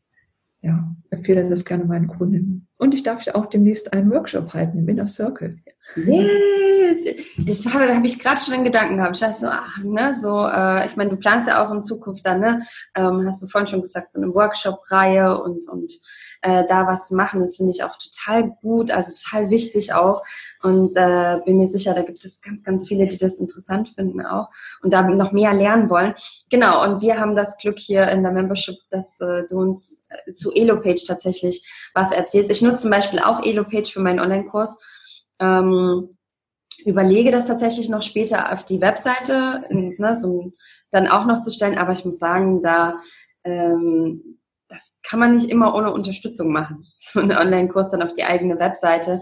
[0.62, 2.68] ja, empfehle das gerne meinen Kunden.
[2.78, 5.58] Und ich darf ja auch demnächst einen Workshop halten im Inner Circle.
[5.96, 7.06] Yes!
[7.38, 9.16] Das habe hab ich gerade schon in Gedanken gehabt.
[9.16, 12.26] Ich dachte so, ach, ne, so, äh, ich meine, du planst ja auch in Zukunft
[12.26, 12.62] dann, ne,
[12.96, 15.94] ähm, hast du vorhin schon gesagt, so eine Workshop-Reihe und, und
[16.42, 17.42] äh, da was zu machen.
[17.42, 20.24] Das finde ich auch total gut, also total wichtig auch.
[20.62, 24.22] Und äh, bin mir sicher, da gibt es ganz, ganz viele, die das interessant finden
[24.26, 24.50] auch
[24.82, 26.14] und da noch mehr lernen wollen.
[26.50, 30.34] Genau, und wir haben das Glück hier in der Membership, dass äh, du uns äh,
[30.34, 32.52] zu Elopage tatsächlich was erzählst.
[32.52, 34.80] Ich nutze zum Beispiel auch Elopage für meinen Online-Kurs.
[35.42, 36.18] Ähm,
[36.86, 40.54] überlege das tatsächlich noch später auf die Webseite ne, so
[40.90, 43.02] dann auch noch zu stellen, aber ich muss sagen, da
[43.44, 44.40] ähm,
[44.72, 46.88] das kann man nicht immer ohne Unterstützung machen.
[46.98, 49.22] So einen Online-Kurs dann auf die eigene Webseite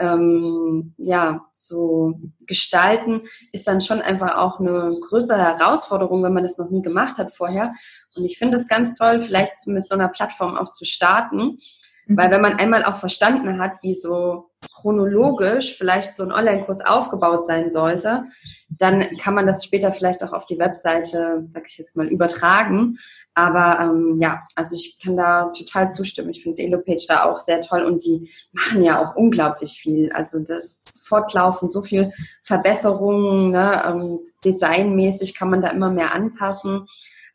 [0.00, 6.58] ähm, ja zu gestalten, ist dann schon einfach auch eine größere Herausforderung, wenn man das
[6.58, 7.74] noch nie gemacht hat vorher.
[8.16, 11.58] Und ich finde es ganz toll, vielleicht mit so einer Plattform auch zu starten,
[12.08, 17.46] weil wenn man einmal auch verstanden hat, wie so chronologisch vielleicht so ein Online-Kurs aufgebaut
[17.46, 18.24] sein sollte,
[18.70, 22.98] dann kann man das später vielleicht auch auf die Webseite, sag ich jetzt mal, übertragen.
[23.34, 26.30] Aber ähm, ja, also ich kann da total zustimmen.
[26.30, 30.10] Ich finde Elopage da auch sehr toll und die machen ja auch unglaublich viel.
[30.12, 33.82] Also das fortlaufend so viel Verbesserungen, ne?
[33.86, 36.86] ähm, designmäßig kann man da immer mehr anpassen.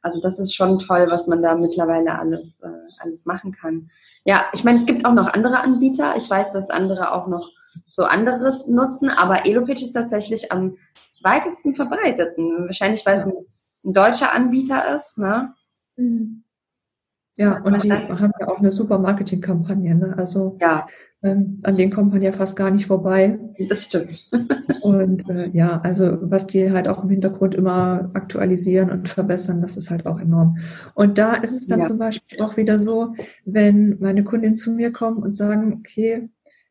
[0.02, 3.90] Also das ist schon toll, was man da mittlerweile alles, äh, alles machen kann.
[4.26, 6.16] Ja, ich meine, es gibt auch noch andere Anbieter.
[6.16, 7.50] Ich weiß, dass andere auch noch
[7.88, 10.78] so anderes nutzen, aber Elopage ist tatsächlich am
[11.22, 12.66] weitesten verbreiteten.
[12.66, 13.34] Wahrscheinlich, weil es ein,
[13.86, 15.54] ein deutscher Anbieter ist, ne?
[15.96, 16.44] Mhm.
[17.36, 19.96] Ja, und die haben ja auch eine super Marketingkampagne.
[19.96, 20.14] Ne?
[20.18, 20.86] Also ja.
[21.24, 23.40] Ähm, an denen kommt man ja fast gar nicht vorbei.
[23.70, 24.30] Das stimmt.
[24.82, 29.78] und äh, ja, also was die halt auch im Hintergrund immer aktualisieren und verbessern, das
[29.78, 30.58] ist halt auch enorm.
[30.96, 31.88] Und da ist es dann ja.
[31.88, 36.30] zum Beispiel auch wieder so, wenn meine Kundinnen zu mir kommen und sagen, okay,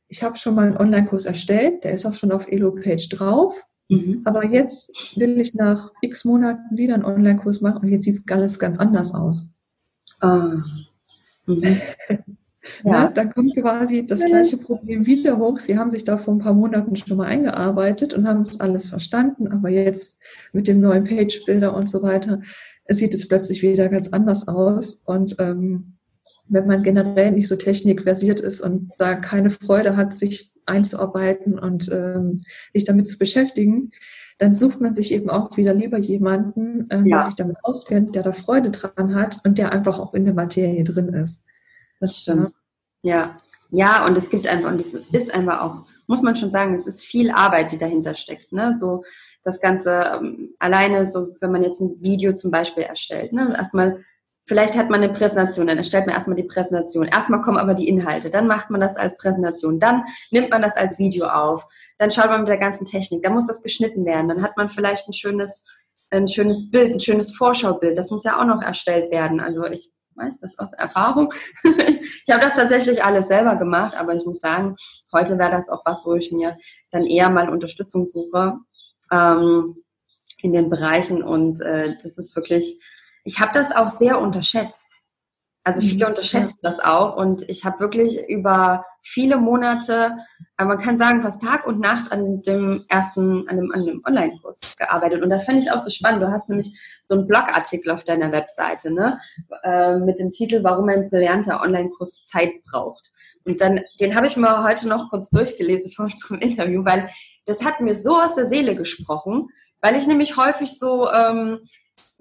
[0.09, 3.65] ich habe schon mal einen Online-Kurs erstellt, der ist auch schon auf Elo-Page drauf.
[3.89, 4.21] Mhm.
[4.27, 8.59] Aber jetzt will ich nach x Monaten wieder einen Online-Kurs machen und jetzt sieht alles
[8.59, 9.51] ganz anders aus.
[10.21, 10.63] Ah.
[11.47, 11.81] Mhm.
[12.85, 13.09] Ja.
[13.09, 15.59] dann kommt quasi das gleiche Problem wieder hoch.
[15.59, 18.89] Sie haben sich da vor ein paar Monaten schon mal eingearbeitet und haben es alles
[18.89, 20.21] verstanden, aber jetzt
[20.53, 22.41] mit dem neuen Page-Builder und so weiter
[22.89, 25.03] sieht es plötzlich wieder ganz anders aus.
[25.07, 25.95] Und ähm,
[26.49, 31.91] wenn man generell nicht so technikversiert ist und da keine Freude hat, sich einzuarbeiten und
[31.93, 33.91] ähm, sich damit zu beschäftigen,
[34.39, 37.19] dann sucht man sich eben auch wieder lieber jemanden, ähm, ja.
[37.19, 40.35] der sich damit auskennt, der da Freude dran hat und der einfach auch in der
[40.35, 41.45] Materie drin ist.
[42.03, 42.53] Das stimmt.
[43.03, 43.39] Ja.
[43.71, 46.87] ja, und es gibt einfach, und es ist einfach auch, muss man schon sagen, es
[46.87, 48.53] ist viel Arbeit, die dahinter steckt.
[48.53, 48.73] Ne?
[48.73, 49.05] So
[49.45, 53.55] das Ganze ähm, alleine, so wenn man jetzt ein Video zum Beispiel erstellt, ne?
[53.57, 54.05] erstmal
[54.45, 57.07] Vielleicht hat man eine Präsentation, dann erstellt man erstmal die Präsentation.
[57.07, 60.77] Erstmal kommen aber die Inhalte, dann macht man das als Präsentation, dann nimmt man das
[60.77, 61.65] als Video auf,
[61.99, 64.69] dann schaut man mit der ganzen Technik, dann muss das geschnitten werden, dann hat man
[64.69, 65.65] vielleicht ein schönes,
[66.11, 69.39] ein schönes Bild, ein schönes Vorschaubild, das muss ja auch noch erstellt werden.
[69.39, 71.33] Also ich weiß das aus Erfahrung.
[71.65, 74.77] ich habe das tatsächlich alles selber gemacht, aber ich muss sagen,
[75.13, 76.57] heute wäre das auch was, wo ich mir
[76.91, 78.59] dann eher mal Unterstützung suche
[79.11, 79.77] ähm,
[80.41, 82.79] in den Bereichen und äh, das ist wirklich
[83.25, 84.92] ich habe das auch sehr unterschätzt.
[85.65, 86.11] Also viele mhm.
[86.11, 90.17] unterschätzen das auch und ich habe wirklich über viele Monate,
[90.59, 94.77] man kann sagen fast Tag und Nacht an dem ersten, an dem, an dem Online-Kurs
[94.77, 96.23] gearbeitet und da fand ich auch so spannend.
[96.23, 99.21] Du hast nämlich so einen Blogartikel auf deiner Webseite, ne,
[99.63, 103.13] äh, mit dem Titel, warum ein brillanter Online-Kurs Zeit braucht.
[103.45, 107.09] Und dann, den habe ich mal heute noch kurz durchgelesen vor unserem Interview, weil
[107.45, 109.49] das hat mir so aus der Seele gesprochen,
[109.81, 111.61] weil ich nämlich häufig so ähm,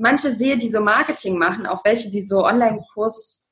[0.02, 3.44] manche sehe, die so Marketing machen, auch welche, die so Online-Kurs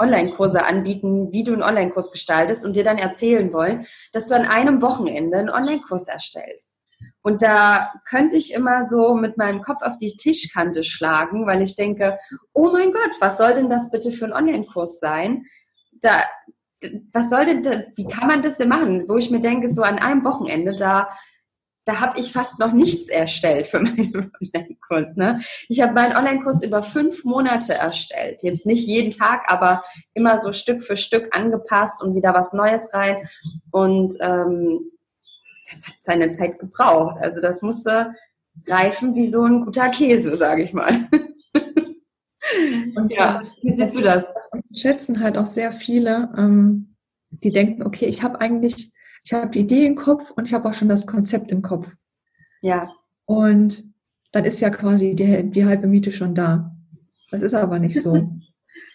[0.00, 4.46] Online-Kurse anbieten, wie du einen Online-Kurs gestaltest und dir dann erzählen wollen, dass du an
[4.46, 6.80] einem Wochenende einen Online-Kurs erstellst.
[7.22, 11.74] Und da könnte ich immer so mit meinem Kopf auf die Tischkante schlagen, weil ich
[11.74, 12.18] denke,
[12.52, 15.44] oh mein Gott, was soll denn das bitte für ein Online-Kurs sein?
[16.00, 16.22] Da,
[17.12, 19.08] was soll denn, wie kann man das denn machen?
[19.08, 21.08] Wo ich mir denke, so an einem Wochenende, da
[21.88, 25.16] da habe ich fast noch nichts erstellt für meinen Online-Kurs.
[25.16, 25.40] Ne?
[25.68, 28.42] Ich habe meinen Online-Kurs über fünf Monate erstellt.
[28.42, 29.82] Jetzt nicht jeden Tag, aber
[30.12, 33.26] immer so Stück für Stück angepasst und wieder was Neues rein.
[33.70, 34.90] Und ähm,
[35.70, 37.16] das hat seine Zeit gebraucht.
[37.22, 38.12] Also das musste
[38.66, 41.08] reifen wie so ein guter Käse, sage ich mal.
[42.96, 44.32] Und ja, wie siehst du das?
[44.74, 46.96] schätzen halt auch sehr viele, ähm,
[47.30, 48.92] die denken, okay, ich habe eigentlich,
[49.24, 51.96] ich habe die Idee im Kopf und ich habe auch schon das Konzept im Kopf.
[52.62, 52.90] Ja.
[53.24, 53.84] Und
[54.32, 56.74] dann ist ja quasi die, die halbe Miete schon da.
[57.30, 58.30] Das ist aber nicht so.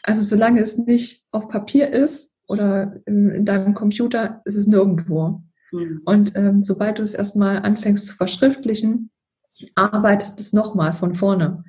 [0.01, 5.43] Also solange es nicht auf Papier ist oder in, in deinem Computer, ist es nirgendwo.
[5.71, 6.01] Mhm.
[6.05, 9.11] Und ähm, sobald du es erstmal anfängst zu verschriftlichen,
[9.76, 11.63] arbeitet es nochmal von vorne.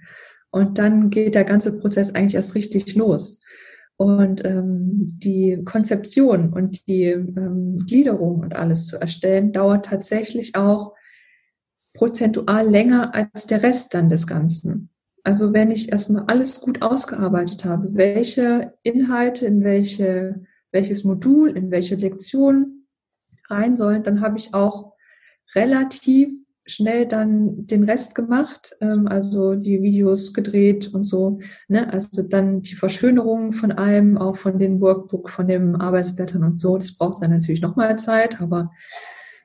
[0.50, 3.40] Und dann geht der ganze Prozess eigentlich erst richtig los.
[3.96, 10.94] Und ähm, die Konzeption und die ähm, Gliederung und alles zu erstellen, dauert tatsächlich auch
[11.94, 14.90] prozentual länger als der Rest dann des Ganzen.
[15.22, 21.70] Also wenn ich erstmal alles gut ausgearbeitet habe, welche Inhalte in welche, welches Modul, in
[21.70, 22.86] welche Lektion
[23.48, 24.92] rein sollen, dann habe ich auch
[25.54, 31.40] relativ schnell dann den Rest gemacht, ähm, also die Videos gedreht und so.
[31.68, 31.92] Ne?
[31.92, 36.78] Also dann die Verschönerung von allem, auch von den Workbook, von den Arbeitsblättern und so.
[36.78, 38.70] Das braucht dann natürlich nochmal Zeit, aber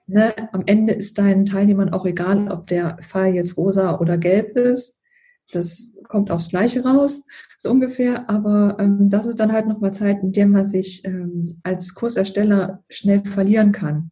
[0.08, 4.58] ne, am Ende ist deinen Teilnehmern auch egal, ob der Fall jetzt rosa oder gelb
[4.58, 5.02] ist.
[5.52, 7.24] Das kommt aufs Gleiche raus,
[7.58, 8.30] so ungefähr.
[8.30, 12.84] Aber ähm, das ist dann halt nochmal Zeit, in der man sich ähm, als Kursersteller
[12.90, 14.12] schnell verlieren kann.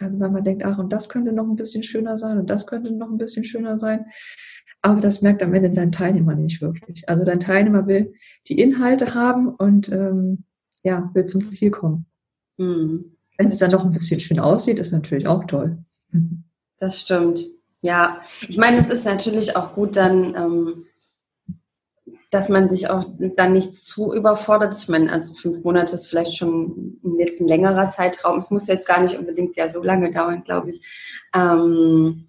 [0.00, 2.66] Also wenn man denkt, ach, und das könnte noch ein bisschen schöner sein und das
[2.66, 4.06] könnte noch ein bisschen schöner sein.
[4.82, 7.08] Aber das merkt am Ende dein Teilnehmer nicht wirklich.
[7.08, 8.14] Also dein Teilnehmer will
[8.48, 10.44] die Inhalte haben und ähm,
[10.82, 12.06] ja, will zum Ziel kommen.
[12.58, 13.16] Mhm.
[13.38, 15.78] Wenn es dann noch ein bisschen schön aussieht, ist natürlich auch toll.
[16.78, 17.44] Das stimmt.
[17.82, 20.85] Ja, ich meine, es ist natürlich auch gut, dann ähm,
[22.36, 24.76] dass man sich auch dann nicht zu überfordert.
[24.76, 28.40] Ich meine, also fünf Monate ist vielleicht schon jetzt ein längerer Zeitraum.
[28.40, 30.82] Es muss jetzt gar nicht unbedingt ja so lange dauern, glaube ich.
[31.34, 32.28] Ähm,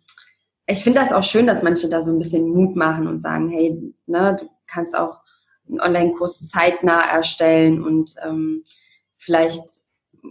[0.65, 3.49] ich finde das auch schön, dass manche da so ein bisschen Mut machen und sagen,
[3.49, 5.19] hey, ne, du kannst auch
[5.67, 8.63] einen Online-Kurs zeitnah erstellen und ähm,
[9.17, 9.65] vielleicht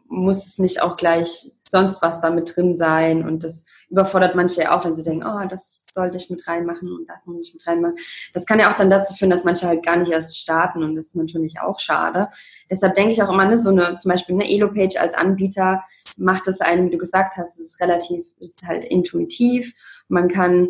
[0.06, 3.26] muss es nicht auch gleich sonst was da mit drin sein.
[3.26, 6.92] Und das überfordert manche ja auch, wenn sie denken, oh, das sollte ich mit reinmachen
[6.92, 7.96] und das muss ich mit reinmachen.
[8.32, 10.94] Das kann ja auch dann dazu führen, dass manche halt gar nicht erst starten und
[10.94, 12.28] das ist natürlich auch schade.
[12.70, 15.82] Deshalb denke ich auch immer, ne, so eine, zum Beispiel eine Elo-Page als Anbieter
[16.16, 19.74] macht es einen, wie du gesagt hast, es ist relativ, ist halt intuitiv.
[20.08, 20.68] Man kann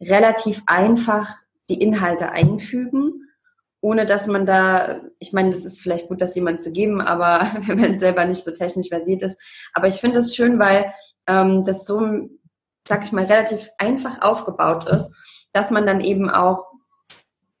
[0.00, 1.28] relativ einfach
[1.68, 3.29] die Inhalte einfügen
[3.80, 7.50] ohne dass man da, ich meine, das ist vielleicht gut, das jemand zu geben, aber
[7.66, 9.38] wenn man selber nicht so technisch versiert ist.
[9.72, 10.92] Aber ich finde es schön, weil
[11.26, 12.00] ähm, das so,
[12.86, 15.14] sag ich mal, relativ einfach aufgebaut ist,
[15.52, 16.66] dass man dann eben auch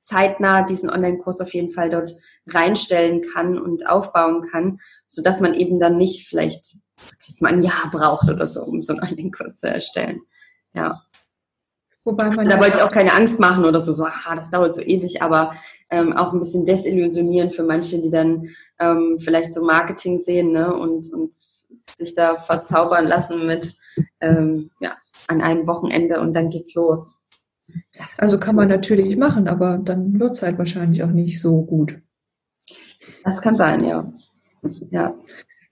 [0.04, 2.16] zeitnah diesen Online-Kurs auf jeden Fall dort
[2.48, 6.76] reinstellen kann und aufbauen kann, so dass man eben dann nicht vielleicht
[7.26, 10.20] jetzt mal ein Jahr braucht oder so, um so einen Online-Kurs zu erstellen.
[10.74, 11.02] Ja.
[12.02, 14.74] Wobei man da wollte ich auch keine Angst machen oder so, so, ah, das dauert
[14.74, 15.54] so ewig, aber
[15.90, 20.72] ähm, auch ein bisschen desillusionieren für manche, die dann ähm, vielleicht so Marketing sehen ne,
[20.72, 23.76] und, und sich da verzaubern lassen mit
[24.20, 24.94] ähm, ja,
[25.28, 27.16] an einem Wochenende und dann geht's los.
[28.18, 32.00] also kann man natürlich machen, aber dann wird es halt wahrscheinlich auch nicht so gut.
[33.24, 34.10] Das kann sein, ja.
[34.90, 35.14] Ja.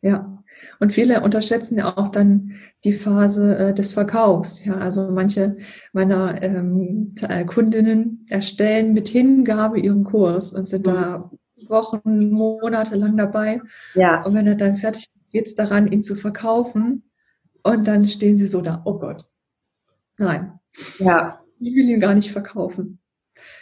[0.00, 0.37] Ja.
[0.80, 2.52] Und viele unterschätzen ja auch dann
[2.84, 4.64] die Phase äh, des Verkaufs.
[4.64, 5.56] Ja, also manche
[5.92, 10.90] meiner ähm, äh, Kundinnen erstellen mit Hingabe ihren Kurs und sind mhm.
[10.90, 11.30] da
[11.66, 13.60] Wochen, Monate lang dabei.
[13.94, 14.22] Ja.
[14.24, 17.10] Und wenn er dann fertig ist, geht es daran, ihn zu verkaufen.
[17.62, 19.28] Und dann stehen sie so da, oh Gott,
[20.16, 20.52] nein.
[20.98, 21.40] Ja.
[21.60, 23.00] Ich will ihn gar nicht verkaufen.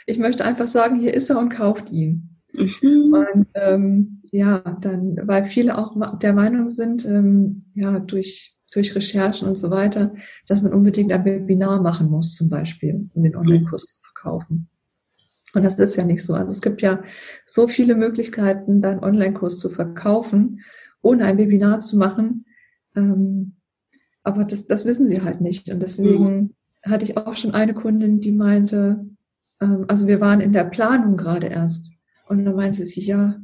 [0.05, 2.37] Ich möchte einfach sagen, hier ist er und kauft ihn.
[2.53, 3.14] Mhm.
[3.14, 9.49] Und ähm, ja, dann, weil viele auch der Meinung sind, ähm, ja, durch, durch Recherchen
[9.49, 10.14] und so weiter,
[10.47, 13.37] dass man unbedingt ein Webinar machen muss, zum Beispiel, um den.
[13.37, 14.68] Online-Kurs zu verkaufen.
[15.55, 16.35] Und das ist ja nicht so.
[16.35, 17.03] Also es gibt ja
[17.47, 20.61] so viele Möglichkeiten, deinen Online-Kurs zu verkaufen,
[21.01, 22.45] ohne ein Webinar zu machen.
[22.95, 23.57] Ähm,
[24.22, 25.70] aber das, das wissen sie halt nicht.
[25.70, 26.55] Und deswegen mhm.
[26.83, 29.07] hatte ich auch schon eine Kundin, die meinte,
[29.61, 31.95] ähm, also wir waren in der Planung gerade erst.
[32.29, 33.41] Und dann meinte sie, ja,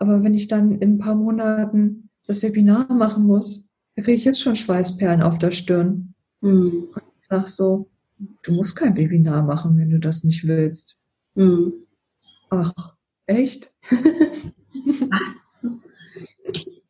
[0.00, 4.40] aber wenn ich dann in ein paar Monaten das Webinar machen muss, kriege ich jetzt
[4.40, 6.14] schon Schweißperlen auf der Stirn.
[6.40, 6.88] Mhm.
[6.94, 7.90] Und ich sag so,
[8.42, 10.98] du musst kein Webinar machen, wenn du das nicht willst.
[11.34, 11.72] Mhm.
[12.50, 12.72] Ach,
[13.26, 13.72] echt?
[13.90, 15.48] Was?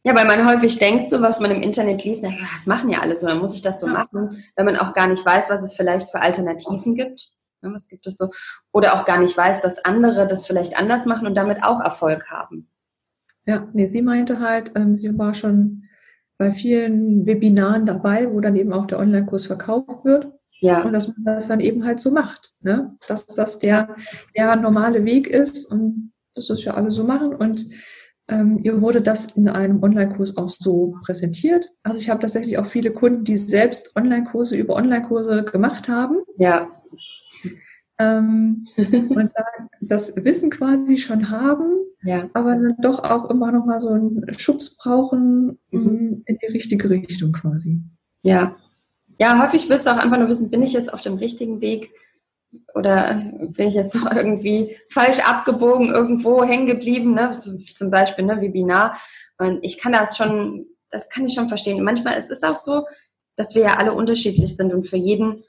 [0.04, 3.00] Ja, weil man häufig denkt, so was man im Internet liest, naja, das machen ja
[3.00, 3.92] alle so, dann muss ich das so ja.
[3.92, 7.30] machen, wenn man auch gar nicht weiß, was es vielleicht für Alternativen gibt.
[7.60, 8.30] Was gibt es so?
[8.72, 12.30] Oder auch gar nicht weiß, dass andere das vielleicht anders machen und damit auch Erfolg
[12.30, 12.70] haben.
[13.48, 15.84] Ja, nee, sie meinte halt, ähm, sie war schon
[16.36, 20.28] bei vielen Webinaren dabei, wo dann eben auch der Online-Kurs verkauft wird.
[20.60, 20.82] Ja.
[20.82, 22.52] Und dass man das dann eben halt so macht.
[22.60, 22.94] Ne?
[23.08, 23.96] Dass das der,
[24.36, 27.66] der normale Weg ist und das ist ja alle so machen und
[28.28, 31.70] ähm, ihr wurde das in einem Online-Kurs auch so präsentiert.
[31.82, 36.18] Also ich habe tatsächlich auch viele Kunden, die selbst Online-Kurse über Online-Kurse gemacht haben.
[36.36, 36.77] Ja.
[37.98, 39.30] Ähm, und
[39.80, 42.28] das Wissen quasi schon haben, ja.
[42.32, 46.22] aber dann doch auch immer noch mal so einen Schubs brauchen mhm.
[46.26, 47.80] in die richtige Richtung quasi.
[48.22, 48.56] Ja.
[49.20, 51.90] Ja, häufig willst du auch einfach nur wissen, bin ich jetzt auf dem richtigen Weg?
[52.74, 57.30] oder bin ich jetzt noch irgendwie falsch abgebogen, irgendwo hängen geblieben, ne?
[57.32, 58.98] zum Beispiel ne, Webinar.
[59.38, 61.82] Und ich kann das schon, das kann ich schon verstehen.
[61.84, 62.86] manchmal ist es auch so,
[63.36, 65.44] dass wir ja alle unterschiedlich sind und für jeden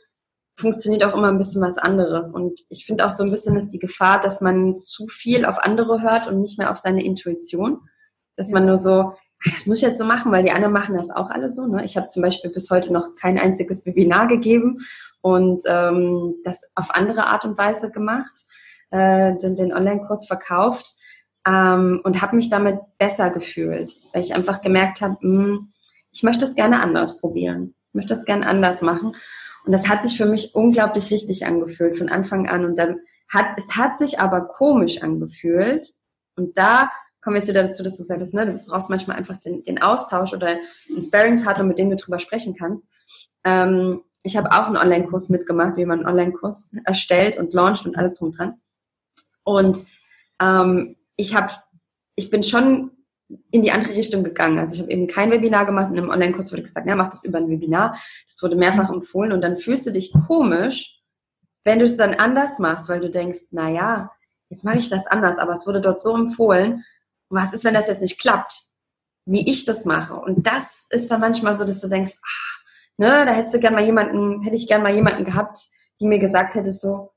[0.59, 2.33] funktioniert auch immer ein bisschen was anderes.
[2.33, 5.59] Und ich finde auch so ein bisschen ist die Gefahr, dass man zu viel auf
[5.59, 7.79] andere hört und nicht mehr auf seine Intuition.
[8.35, 11.11] Dass man nur so, das muss ich jetzt so machen, weil die anderen machen das
[11.11, 11.65] auch alle so.
[11.67, 11.83] Ne?
[11.85, 14.85] Ich habe zum Beispiel bis heute noch kein einziges Webinar gegeben
[15.21, 18.45] und ähm, das auf andere Art und Weise gemacht,
[18.91, 20.95] äh, den, den Online-Kurs verkauft
[21.47, 25.71] ähm, und habe mich damit besser gefühlt, weil ich einfach gemerkt habe, hm,
[26.11, 29.15] ich möchte es gerne anders probieren, ich möchte es gerne anders machen.
[29.69, 32.65] Und das hat sich für mich unglaublich richtig angefühlt von Anfang an.
[32.65, 33.01] Und dann
[33.31, 35.93] hat es hat sich aber komisch angefühlt.
[36.35, 36.89] Und da
[37.21, 39.63] kommen wir jetzt wieder dazu, dass du gesagt hast, ne, du brauchst manchmal einfach den,
[39.63, 42.87] den Austausch oder einen Sparing-Partner, mit dem du drüber sprechen kannst.
[43.43, 47.95] Ähm, ich habe auch einen Online-Kurs mitgemacht, wie man einen Online-Kurs erstellt und launcht und
[47.95, 48.59] alles drum dran.
[49.43, 49.85] Und
[50.41, 51.53] ähm, ich habe,
[52.15, 52.89] ich bin schon
[53.51, 54.57] in die andere Richtung gegangen.
[54.57, 55.91] Also ich habe eben kein Webinar gemacht.
[55.91, 57.97] In einem Online-Kurs wurde gesagt, ja, mach das über ein Webinar.
[58.27, 60.99] Das wurde mehrfach empfohlen und dann fühlst du dich komisch,
[61.63, 64.11] wenn du es dann anders machst, weil du denkst, na ja,
[64.49, 66.83] jetzt mache ich das anders, aber es wurde dort so empfohlen.
[67.29, 68.63] Was ist, wenn das jetzt nicht klappt,
[69.25, 70.15] wie ich das mache?
[70.15, 72.59] Und das ist dann manchmal so, dass du denkst, ah,
[72.97, 75.59] ne, da hättest du gern mal jemanden, hätte ich gern mal jemanden gehabt,
[76.01, 77.11] die mir gesagt hätte, so,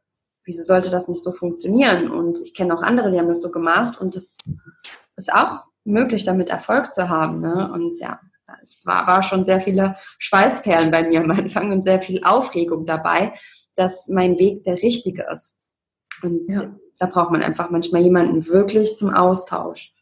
[0.44, 2.10] wieso sollte das nicht so funktionieren?
[2.10, 4.36] Und ich kenne auch andere, die haben das so gemacht und das
[5.16, 7.40] ist auch möglich, damit Erfolg zu haben.
[7.40, 7.70] Ne?
[7.72, 8.20] Und ja,
[8.62, 12.86] es war, war schon sehr viele Schweißperlen bei mir am Anfang und sehr viel Aufregung
[12.86, 13.32] dabei,
[13.76, 15.62] dass mein Weg der richtige ist.
[16.22, 16.74] Und ja.
[16.98, 19.92] da braucht man einfach manchmal jemanden wirklich zum Austausch.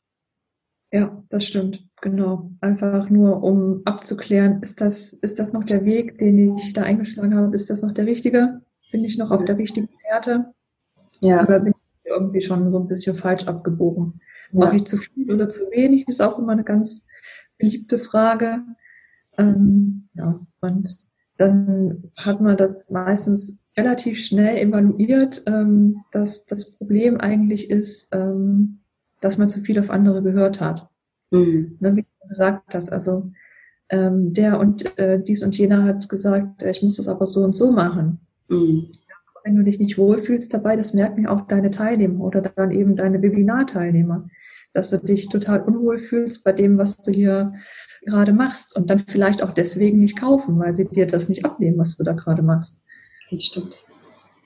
[0.92, 2.50] Ja, das stimmt, genau.
[2.60, 7.36] Einfach nur, um abzuklären, ist das, ist das noch der Weg, den ich da eingeschlagen
[7.36, 7.54] habe?
[7.54, 8.60] Ist das noch der richtige?
[8.90, 10.52] Bin ich noch auf der richtigen Fährte?
[11.20, 11.44] Ja.
[11.44, 14.20] Oder bin ich irgendwie schon so ein bisschen falsch abgebogen?
[14.52, 14.60] Ja.
[14.60, 16.08] Mache ich zu viel oder zu wenig?
[16.08, 17.08] Ist auch immer eine ganz
[17.58, 18.62] beliebte Frage.
[19.38, 20.98] Ähm, ja, und
[21.36, 28.80] dann hat man das meistens relativ schnell evaluiert, ähm, dass das Problem eigentlich ist, ähm,
[29.20, 30.88] dass man zu viel auf andere gehört hat.
[31.30, 31.76] Mhm.
[31.80, 33.30] Ne, wie du gesagt hast, also
[33.88, 37.42] ähm, der und äh, dies und jener hat gesagt, äh, ich muss das aber so
[37.42, 38.20] und so machen.
[38.48, 38.92] Mhm.
[39.44, 42.96] Wenn du dich nicht wohlfühlst dabei, das merken ja auch deine Teilnehmer oder dann eben
[42.96, 44.28] deine Webinar-Teilnehmer,
[44.72, 47.54] dass du dich total unwohl fühlst bei dem, was du hier
[48.02, 51.78] gerade machst und dann vielleicht auch deswegen nicht kaufen, weil sie dir das nicht abnehmen,
[51.78, 52.82] was du da gerade machst.
[53.30, 53.84] Das stimmt.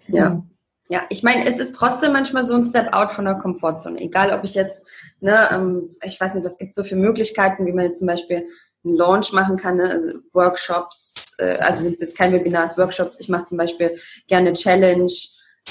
[0.08, 0.44] Ja.
[0.90, 3.98] Ja, ich meine, es ist trotzdem manchmal so ein Step out von der Komfortzone.
[4.00, 4.86] Egal, ob ich jetzt,
[5.20, 8.46] ne, ähm, ich weiß nicht, es gibt so viele Möglichkeiten, wie man jetzt zum Beispiel
[8.84, 9.90] einen Launch machen kann, ne?
[9.90, 13.20] also Workshops, äh, also jetzt kein Webinar, es Workshops.
[13.20, 15.12] Ich mache zum Beispiel gerne Challenge.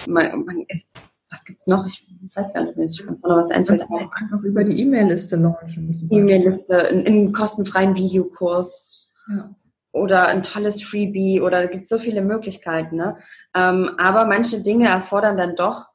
[0.07, 0.91] Man, man ist,
[1.29, 1.85] was gibt's noch?
[1.85, 3.81] Ich weiß gar nicht, ob mir jetzt noch was einfällt.
[3.81, 5.91] Einfach über die E-Mail-Liste launchen.
[6.09, 9.11] E-Mail-Liste, einen kostenfreien Videokurs.
[9.29, 9.55] Ja
[9.93, 12.97] oder ein tolles Freebie oder da gibt es so viele Möglichkeiten.
[12.97, 13.17] Ne?
[13.55, 15.92] Ähm, aber manche Dinge erfordern dann doch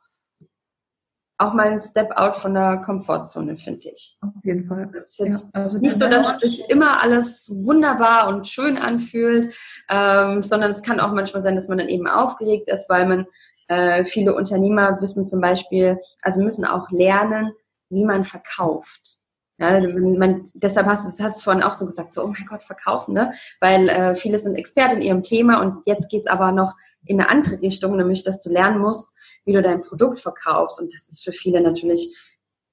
[1.39, 4.19] auch mal einen Step out von der Komfortzone, finde ich.
[4.21, 4.91] Auf jeden Fall.
[4.93, 9.55] Es ist jetzt ja, also nicht so, dass sich immer alles wunderbar und schön anfühlt,
[9.89, 13.27] ähm, sondern es kann auch manchmal sein, dass man dann eben aufgeregt ist, weil man
[13.69, 17.53] äh, viele Unternehmer wissen zum Beispiel, also müssen auch lernen,
[17.89, 19.21] wie man verkauft.
[19.59, 23.13] Ja, man, deshalb hast du, du vorhin auch so gesagt, so, oh mein Gott, verkaufen,
[23.13, 23.33] ne?
[23.61, 27.29] Weil äh, viele sind Experten in ihrem Thema und jetzt geht's aber noch in eine
[27.29, 30.81] andere Richtung, nämlich, dass du lernen musst, wie du dein Produkt verkaufst.
[30.81, 32.17] Und das ist für viele natürlich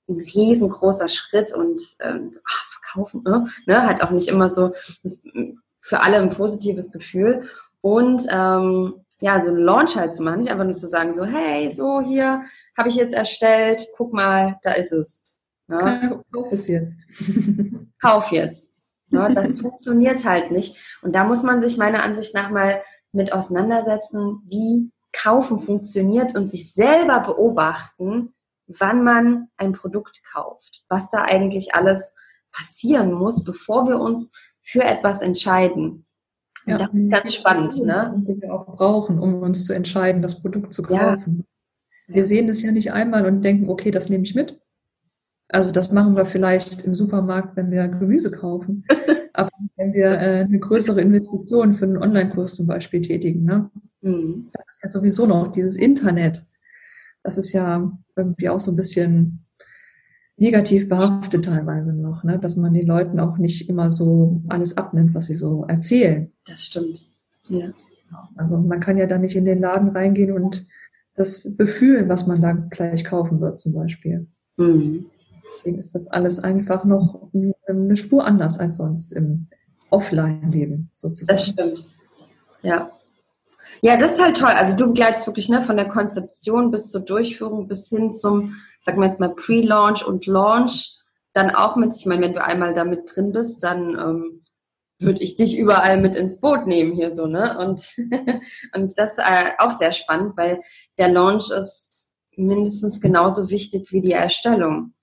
[0.08, 3.48] ein riesengroßer Schritt und ähm, ach, verkaufen, ne?
[3.66, 3.88] ne?
[3.88, 4.72] Hat auch nicht immer so
[5.02, 5.24] das,
[5.82, 7.50] für alle ein positives Gefühl.
[7.82, 11.24] Und ähm, ja, so einen Launch halt zu machen, nicht einfach nur zu sagen, so,
[11.24, 12.44] hey, so hier
[12.78, 15.35] habe ich jetzt erstellt, guck mal, da ist es
[15.68, 16.22] ja.
[16.32, 17.08] Kauf es jetzt.
[18.02, 18.82] Kauf jetzt.
[19.10, 20.78] Ja, das funktioniert halt nicht.
[21.02, 26.48] Und da muss man sich meiner Ansicht nach mal mit auseinandersetzen, wie Kaufen funktioniert und
[26.48, 28.34] sich selber beobachten,
[28.68, 32.16] wann man ein Produkt kauft, was da eigentlich alles
[32.52, 36.06] passieren muss, bevor wir uns für etwas entscheiden.
[36.66, 38.24] Und ja, das ist ganz spannend, ne?
[38.28, 41.46] Die wir auch brauchen, um uns zu entscheiden, das Produkt zu kaufen.
[42.08, 42.16] Ja.
[42.16, 44.60] Wir sehen es ja nicht einmal und denken, okay, das nehme ich mit,
[45.50, 48.84] Also das machen wir vielleicht im Supermarkt, wenn wir Gemüse kaufen.
[49.34, 53.70] Aber wenn wir äh, eine größere Investition für einen Online-Kurs zum Beispiel tätigen, ne?
[54.02, 54.50] Mhm.
[54.54, 56.46] das ist ja sowieso noch dieses Internet.
[57.24, 59.46] Das ist ja irgendwie auch so ein bisschen
[60.38, 62.38] negativ behaftet teilweise noch, ne?
[62.38, 66.32] dass man den Leuten auch nicht immer so alles abnimmt, was sie so erzählen.
[66.46, 67.10] Das stimmt.
[67.48, 67.74] Ja.
[68.36, 70.68] Also man kann ja da nicht in den Laden reingehen und
[71.16, 74.28] das befühlen, was man da gleich kaufen wird zum Beispiel.
[74.58, 75.06] Mhm.
[75.56, 77.30] Deswegen ist das alles einfach noch
[77.68, 79.48] eine Spur anders als sonst im
[79.90, 81.38] Offline-Leben sozusagen.
[81.38, 81.88] Das stimmt.
[82.62, 82.92] Ja.
[83.82, 84.52] Ja, das ist halt toll.
[84.52, 89.00] Also du begleitest wirklich ne, von der Konzeption bis zur Durchführung bis hin zum, sagen
[89.00, 90.98] wir jetzt mal, Pre-Launch und Launch.
[91.34, 94.46] Dann auch mit, ich meine, wenn du einmal damit drin bist, dann ähm,
[95.00, 97.58] würde ich dich überall mit ins Boot nehmen hier so, ne?
[97.60, 97.82] Und,
[98.74, 100.62] und das ist äh, auch sehr spannend, weil
[100.98, 101.96] der Launch ist
[102.38, 104.94] mindestens genauso wichtig wie die Erstellung.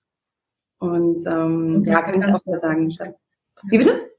[0.83, 2.89] Und ähm, ja, kann ich auch sagen.
[3.69, 4.09] Wie bitte?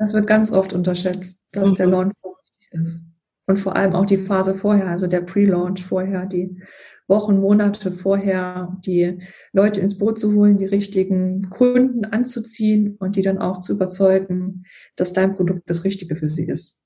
[0.00, 1.74] Das wird ganz oft unterschätzt, dass mhm.
[1.76, 3.02] der Launch so wichtig ist.
[3.46, 6.60] Und vor allem auch die Phase vorher, also der Pre-Launch vorher, die
[7.06, 9.20] Wochen, Monate vorher, die
[9.52, 14.64] Leute ins Boot zu holen, die richtigen Kunden anzuziehen und die dann auch zu überzeugen,
[14.96, 16.80] dass dein Produkt das Richtige für sie ist.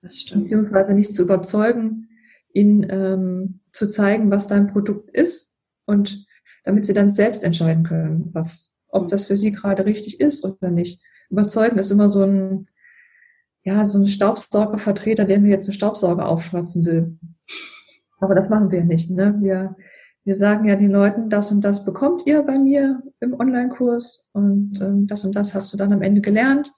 [0.00, 0.44] Das stimmt.
[0.44, 2.08] Beziehungsweise nicht zu überzeugen,
[2.54, 5.52] ihnen ähm, zu zeigen, was dein Produkt ist
[5.84, 6.26] und
[6.64, 10.70] damit sie dann selbst entscheiden können, was ob das für sie gerade richtig ist oder
[10.70, 11.00] nicht.
[11.30, 12.66] Überzeugen ist immer so ein,
[13.62, 17.18] ja, so ein Staubsaugervertreter, der mir jetzt einen Staubsauger aufschwatzen will.
[18.20, 19.36] Aber das machen wir nicht, ne?
[19.40, 19.76] Wir,
[20.24, 24.80] wir sagen ja den Leuten, das und das bekommt ihr bei mir im Online-Kurs und
[24.80, 26.72] ähm, das und das hast du dann am Ende gelernt.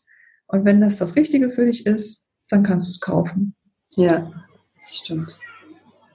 [0.47, 3.55] Und wenn das das Richtige für dich ist, dann kannst du es kaufen.
[3.97, 4.31] Ja,
[4.79, 5.39] das stimmt.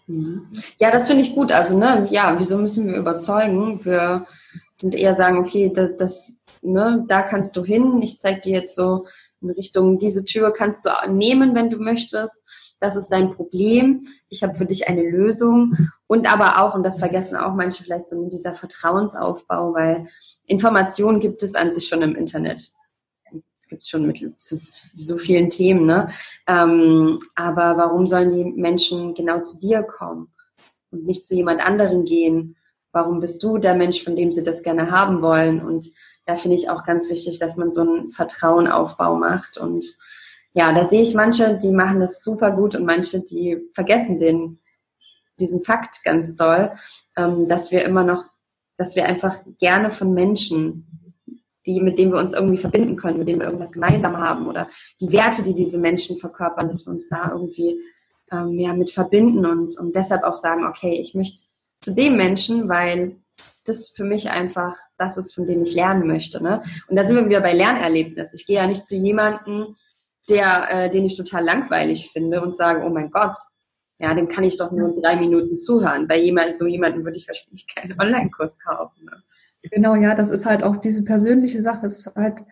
[0.07, 0.47] Mhm.
[0.77, 1.51] Ja, das finde ich gut.
[1.51, 3.83] Also, ne, ja, wieso müssen wir überzeugen?
[3.83, 4.27] Wir
[4.79, 8.01] sind eher sagen, okay, das, das ne, da kannst du hin.
[8.01, 9.05] Ich zeige dir jetzt so
[9.41, 12.43] in Richtung, diese Tür kannst du nehmen, wenn du möchtest.
[12.79, 14.07] Das ist dein Problem.
[14.27, 15.75] Ich habe für dich eine Lösung.
[16.07, 20.07] Und aber auch, und das vergessen auch manche vielleicht so dieser Vertrauensaufbau, weil
[20.45, 22.71] Informationen gibt es an sich schon im Internet.
[23.59, 24.59] Es gibt schon mit so,
[24.93, 26.09] so vielen Themen, ne?
[26.45, 30.31] Ähm, aber warum sollen die Menschen genau zu dir kommen
[30.91, 32.55] und nicht zu jemand anderen gehen?
[32.95, 35.61] Warum bist du der Mensch, von dem sie das gerne haben wollen?
[35.61, 35.91] Und
[36.25, 39.57] da finde ich auch ganz wichtig, dass man so einen Vertrauenaufbau macht.
[39.57, 39.85] Und
[40.53, 44.59] ja, da sehe ich manche, die machen das super gut und manche, die vergessen den,
[45.39, 46.71] diesen Fakt ganz doll,
[47.17, 48.23] ähm, dass wir immer noch,
[48.77, 50.87] dass wir einfach gerne von Menschen
[51.67, 54.69] die, mit denen wir uns irgendwie verbinden können, mit denen wir irgendwas gemeinsam haben oder
[55.01, 57.81] die Werte, die diese Menschen verkörpern, dass wir uns da irgendwie
[58.31, 61.41] ähm, ja, mit verbinden und, und deshalb auch sagen, okay, ich möchte
[61.85, 63.15] zu dem Menschen, weil
[63.63, 66.41] das für mich einfach das ist, von dem ich lernen möchte.
[66.41, 66.63] Ne?
[66.87, 68.33] Und da sind wir wieder bei Lernerlebnis.
[68.33, 69.75] Ich gehe ja nicht zu jemandem,
[70.29, 73.35] der, äh, den ich total langweilig finde und sage, oh mein Gott,
[73.99, 76.07] ja, dem kann ich doch nur drei Minuten zuhören.
[76.07, 79.05] Bei jemand, so jemandem würde ich wahrscheinlich keinen Online-Kurs kaufen.
[79.05, 79.17] Ne?
[79.71, 81.85] Genau, ja, das ist halt auch diese persönliche Sache.
[81.85, 82.43] Es ist halt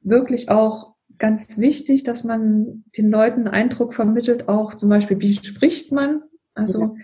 [0.00, 5.92] wirklich auch ganz wichtig, dass man den Leuten Eindruck vermittelt, auch zum Beispiel, wie spricht
[5.92, 6.22] man?
[6.54, 6.96] Also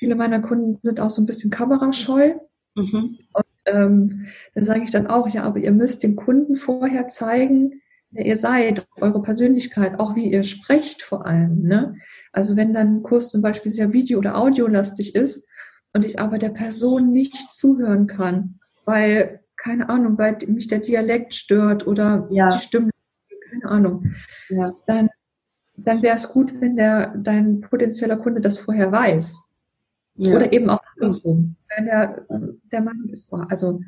[0.00, 2.32] Viele meiner Kunden sind auch so ein bisschen kamerascheu.
[2.74, 3.18] Mhm.
[3.34, 7.82] Und ähm, da sage ich dann auch, ja, aber ihr müsst den Kunden vorher zeigen,
[8.10, 11.64] wer ihr seid, eure Persönlichkeit, auch wie ihr sprecht vor allem.
[11.64, 11.96] Ne?
[12.32, 15.46] Also wenn dann ein Kurs zum Beispiel sehr video- oder audiolastig ist
[15.92, 21.34] und ich aber der Person nicht zuhören kann, weil, keine Ahnung, weil mich der Dialekt
[21.34, 22.48] stört oder ja.
[22.48, 22.88] die Stimme,
[23.50, 24.14] keine Ahnung,
[24.48, 24.72] ja.
[24.86, 25.10] dann,
[25.76, 29.49] dann wäre es gut, wenn der, dein potenzieller Kunde das vorher weiß.
[30.20, 30.36] Ja.
[30.36, 31.56] Oder eben auch andersrum.
[31.74, 32.26] Wenn der,
[32.70, 33.80] der Mann ist, also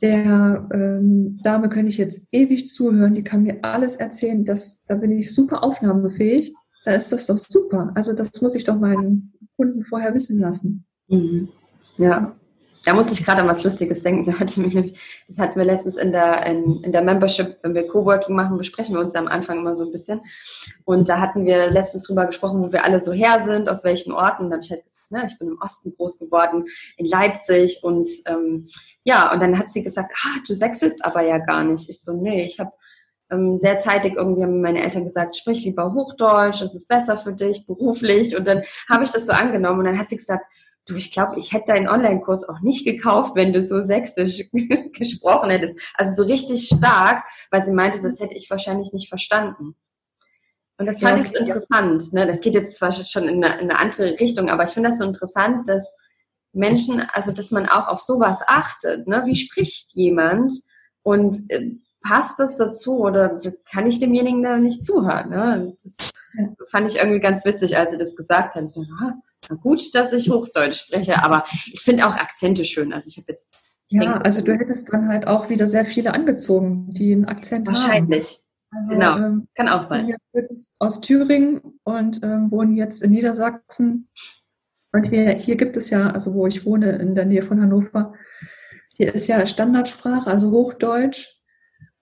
[0.00, 4.94] der ähm, Dame könnte ich jetzt ewig zuhören, die kann mir alles erzählen, das, da
[4.94, 6.54] bin ich super aufnahmefähig,
[6.86, 7.92] da ist das doch super.
[7.94, 10.86] Also das muss ich doch meinen Kunden vorher wissen lassen.
[11.08, 11.50] Mhm.
[11.98, 12.34] Ja,
[12.84, 14.34] da muss ich gerade an was Lustiges denken.
[15.28, 18.94] Das hatten wir letztens in der, in, in der Membership, wenn wir Coworking machen, besprechen
[18.94, 20.20] wir uns am Anfang immer so ein bisschen.
[20.84, 24.12] Und da hatten wir letztens drüber gesprochen, wo wir alle so her sind, aus welchen
[24.12, 24.50] Orten.
[24.50, 26.64] Da habe ich halt gesagt, ne, ich bin im Osten groß geworden,
[26.96, 27.80] in Leipzig.
[27.82, 28.68] Und ähm,
[29.04, 31.88] ja, und dann hat sie gesagt, ah, du sechselst aber ja gar nicht.
[31.88, 32.72] Ich so, nee, ich habe
[33.30, 37.32] ähm, sehr zeitig irgendwie haben meine Eltern gesagt, sprich lieber Hochdeutsch, das ist besser für
[37.32, 38.36] dich beruflich.
[38.36, 39.78] Und dann habe ich das so angenommen.
[39.78, 40.46] Und dann hat sie gesagt,
[40.86, 44.48] du, ich glaube, ich hätte deinen Online-Kurs auch nicht gekauft, wenn du so sächsisch
[44.92, 45.78] gesprochen hättest.
[45.94, 49.76] Also so richtig stark, weil sie meinte, das hätte ich wahrscheinlich nicht verstanden.
[50.78, 52.12] Und das fand ja, ich interessant.
[52.12, 52.26] Ne?
[52.26, 54.98] Das geht jetzt zwar schon in eine, in eine andere Richtung, aber ich finde das
[54.98, 55.96] so interessant, dass
[56.52, 59.06] Menschen, also dass man auch auf sowas achtet.
[59.06, 59.22] Ne?
[59.26, 60.52] Wie spricht jemand
[61.02, 61.70] und äh,
[62.02, 65.30] passt das dazu oder kann ich demjenigen da nicht zuhören?
[65.30, 65.76] Ne?
[65.82, 65.96] Das
[66.68, 68.64] fand ich irgendwie ganz witzig, als sie das gesagt hat.
[68.64, 69.14] Ich dachte, ah,
[69.60, 72.92] gut, dass ich Hochdeutsch spreche, aber ich finde auch Akzente schön.
[72.92, 73.70] Also ich habe jetzt.
[73.88, 77.26] Ich ja, denke, also du hättest dann halt auch wieder sehr viele angezogen, die einen
[77.26, 77.92] Akzent wahrscheinlich.
[77.92, 78.10] haben.
[78.10, 78.38] Wahrscheinlich.
[78.70, 80.16] Also, genau, ähm, kann auch sein.
[80.78, 84.08] Aus Thüringen und ähm, wohnen jetzt in Niedersachsen.
[84.92, 88.14] Und wir, hier gibt es ja, also wo ich wohne, in der Nähe von Hannover,
[88.94, 91.38] hier ist ja Standardsprache, also Hochdeutsch.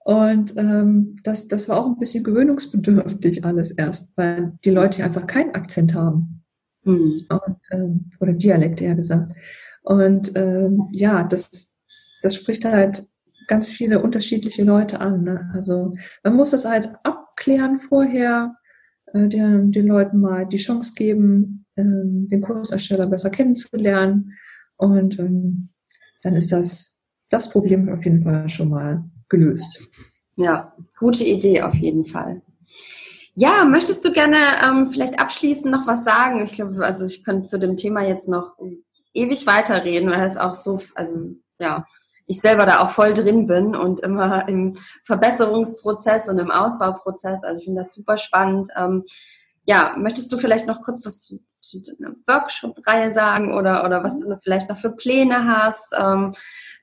[0.03, 5.05] Und ähm, das, das war auch ein bisschen gewöhnungsbedürftig alles erst, weil die Leute hier
[5.05, 6.40] einfach keinen Akzent haben.
[6.83, 7.25] Mhm.
[7.29, 9.33] Und, ähm, oder Dialekt eher gesagt.
[9.83, 11.73] Und ähm, ja, das,
[12.21, 13.07] das spricht halt
[13.47, 15.23] ganz viele unterschiedliche Leute an.
[15.23, 15.51] Ne?
[15.53, 18.55] Also man muss es halt abklären vorher,
[19.13, 24.33] äh, den, den Leuten mal die Chance geben, ähm, den Kursersteller besser kennenzulernen.
[24.77, 25.69] Und ähm,
[26.23, 26.97] dann ist das,
[27.29, 29.89] das Problem auf jeden Fall schon mal gelöst.
[30.35, 32.41] Ja, gute Idee auf jeden Fall.
[33.35, 36.43] Ja, möchtest du gerne ähm, vielleicht abschließend noch was sagen?
[36.43, 38.57] Ich glaube, also ich könnte zu dem Thema jetzt noch
[39.13, 41.85] ewig weiterreden, weil es auch so, also ja,
[42.25, 47.43] ich selber da auch voll drin bin und immer im Verbesserungsprozess und im Ausbauprozess.
[47.43, 48.69] Also ich finde das super spannend.
[48.77, 49.05] Ähm,
[49.65, 51.33] ja, möchtest du vielleicht noch kurz was
[51.99, 55.93] einer Workshop-Reihe sagen oder, oder was du vielleicht noch für Pläne hast?
[55.97, 56.33] Ähm,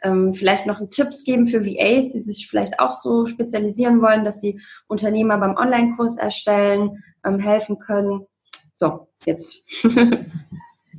[0.03, 4.41] ähm, vielleicht noch Tipps geben für VAs, die sich vielleicht auch so spezialisieren wollen, dass
[4.41, 8.27] sie Unternehmer beim Online-Kurs erstellen, ähm, helfen können.
[8.73, 9.65] So, jetzt.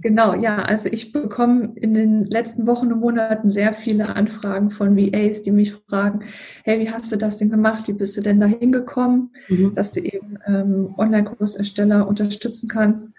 [0.01, 0.61] Genau, ja.
[0.61, 5.51] Also ich bekomme in den letzten Wochen und Monaten sehr viele Anfragen von VAs, die
[5.51, 6.21] mich fragen,
[6.63, 7.87] hey, wie hast du das denn gemacht?
[7.87, 9.75] Wie bist du denn da hingekommen, mhm.
[9.75, 13.11] dass du eben ähm, Online-Kursersteller unterstützen kannst?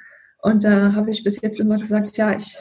[0.42, 2.56] Und da habe ich bis jetzt immer gesagt, ja, ich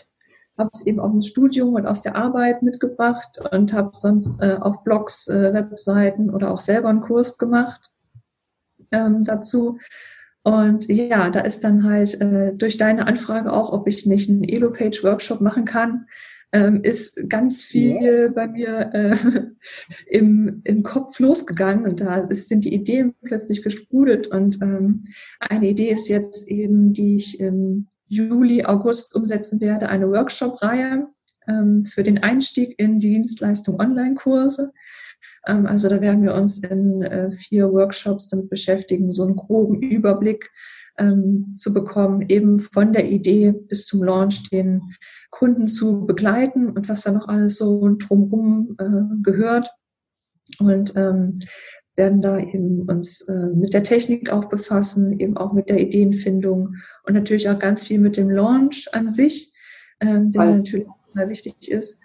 [0.57, 4.57] habe es eben aus dem Studium und aus der Arbeit mitgebracht und habe sonst äh,
[4.59, 7.91] auf Blogs, äh, Webseiten oder auch selber einen Kurs gemacht
[8.91, 9.79] ähm, dazu.
[10.43, 14.43] Und ja, da ist dann halt äh, durch deine Anfrage auch, ob ich nicht einen
[14.43, 16.07] Elo-Page-Workshop machen kann,
[16.51, 18.27] ähm, ist ganz viel ja.
[18.29, 19.15] bei mir äh,
[20.17, 25.01] im, im Kopf losgegangen und da ist, sind die Ideen plötzlich gesprudelt und ähm,
[25.39, 31.07] eine Idee ist jetzt eben, die ich im Juli, August umsetzen werde, eine Workshop-Reihe
[31.47, 34.73] ähm, für den Einstieg in die Dienstleistung Online-Kurse.
[35.45, 39.81] Ähm, also da werden wir uns in äh, vier Workshops damit beschäftigen, so einen groben
[39.81, 40.49] Überblick
[40.99, 44.81] ähm, zu bekommen, eben von der Idee bis zum Launch den
[45.31, 49.69] Kunden zu begleiten und was da noch alles so drumherum äh, gehört.
[50.59, 51.39] Und ähm,
[51.95, 56.75] werden da eben uns äh, mit der Technik auch befassen, eben auch mit der Ideenfindung
[57.03, 59.53] und natürlich auch ganz viel mit dem Launch an sich,
[59.99, 62.01] ähm, der natürlich sehr wichtig ist.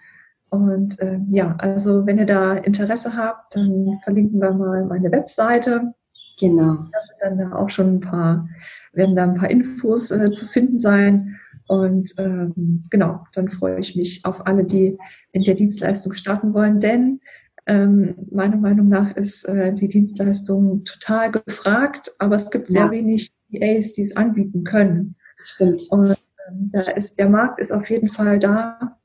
[0.49, 5.93] Und äh, ja, also wenn ihr da Interesse habt, dann verlinken wir mal meine Webseite.
[6.39, 6.85] Genau.
[7.19, 8.47] Dann da auch schon ein paar,
[8.93, 11.39] werden da ein paar Infos äh, zu finden sein.
[11.67, 14.97] Und ähm, genau, dann freue ich mich auf alle, die
[15.31, 17.19] in der Dienstleistung starten wollen, denn
[17.67, 22.81] ähm, meiner Meinung nach ist äh, die Dienstleistung total gefragt, aber es gibt ja.
[22.81, 25.15] sehr wenig EAs, die es anbieten können.
[25.37, 25.87] Stimmt.
[25.89, 26.15] Und
[26.47, 28.97] ähm, da ist der Markt ist auf jeden Fall da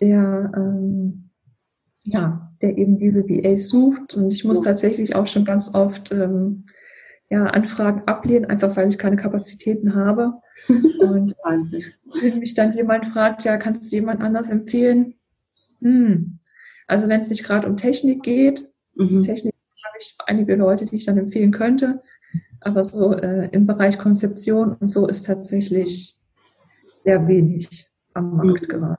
[0.00, 1.29] der, ähm,
[2.10, 4.14] ja, der eben diese VAs sucht.
[4.14, 4.64] Und ich muss ja.
[4.64, 6.64] tatsächlich auch schon ganz oft ähm,
[7.30, 10.34] ja, Anfragen ablehnen, einfach weil ich keine Kapazitäten habe.
[10.68, 11.34] Und
[12.20, 15.14] wenn mich dann jemand fragt, ja, kannst du jemand anders empfehlen?
[15.80, 16.38] Hm.
[16.86, 19.22] Also wenn es nicht gerade um Technik geht, mhm.
[19.22, 19.54] Technik
[19.84, 22.02] habe ich einige Leute, die ich dann empfehlen könnte.
[22.60, 26.18] Aber so äh, im Bereich Konzeption und so ist tatsächlich
[27.04, 28.68] sehr wenig am Markt mhm.
[28.68, 28.98] gerade.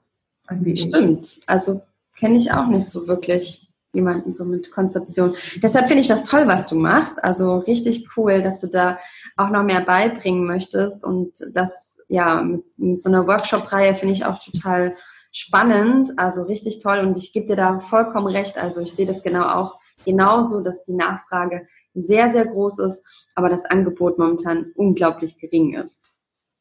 [0.74, 1.40] Stimmt.
[1.46, 1.82] Also
[2.16, 5.34] kenne ich auch nicht so wirklich jemanden so mit Konzeption.
[5.62, 7.22] Deshalb finde ich das toll, was du machst.
[7.22, 8.98] Also richtig cool, dass du da
[9.36, 11.04] auch noch mehr beibringen möchtest.
[11.04, 14.96] Und das, ja, mit, mit so einer Workshop-Reihe finde ich auch total
[15.30, 16.18] spannend.
[16.18, 17.00] Also richtig toll.
[17.00, 18.56] Und ich gebe dir da vollkommen recht.
[18.56, 23.50] Also ich sehe das genau auch genauso, dass die Nachfrage sehr, sehr groß ist, aber
[23.50, 26.06] das Angebot momentan unglaublich gering ist.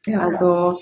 [0.06, 0.20] Ja.
[0.22, 0.80] Also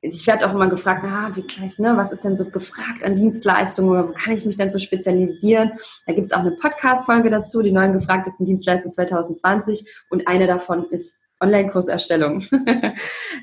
[0.00, 3.16] ich werde auch immer gefragt, na, wie gleich, ne, was ist denn so gefragt an
[3.16, 5.72] Dienstleistungen oder wo kann ich mich denn so spezialisieren?
[6.06, 10.84] Da gibt es auch eine Podcast-Folge dazu, die neuen gefragtesten Dienstleistungen 2020 und eine davon
[10.90, 12.44] ist Online-Kurserstellung.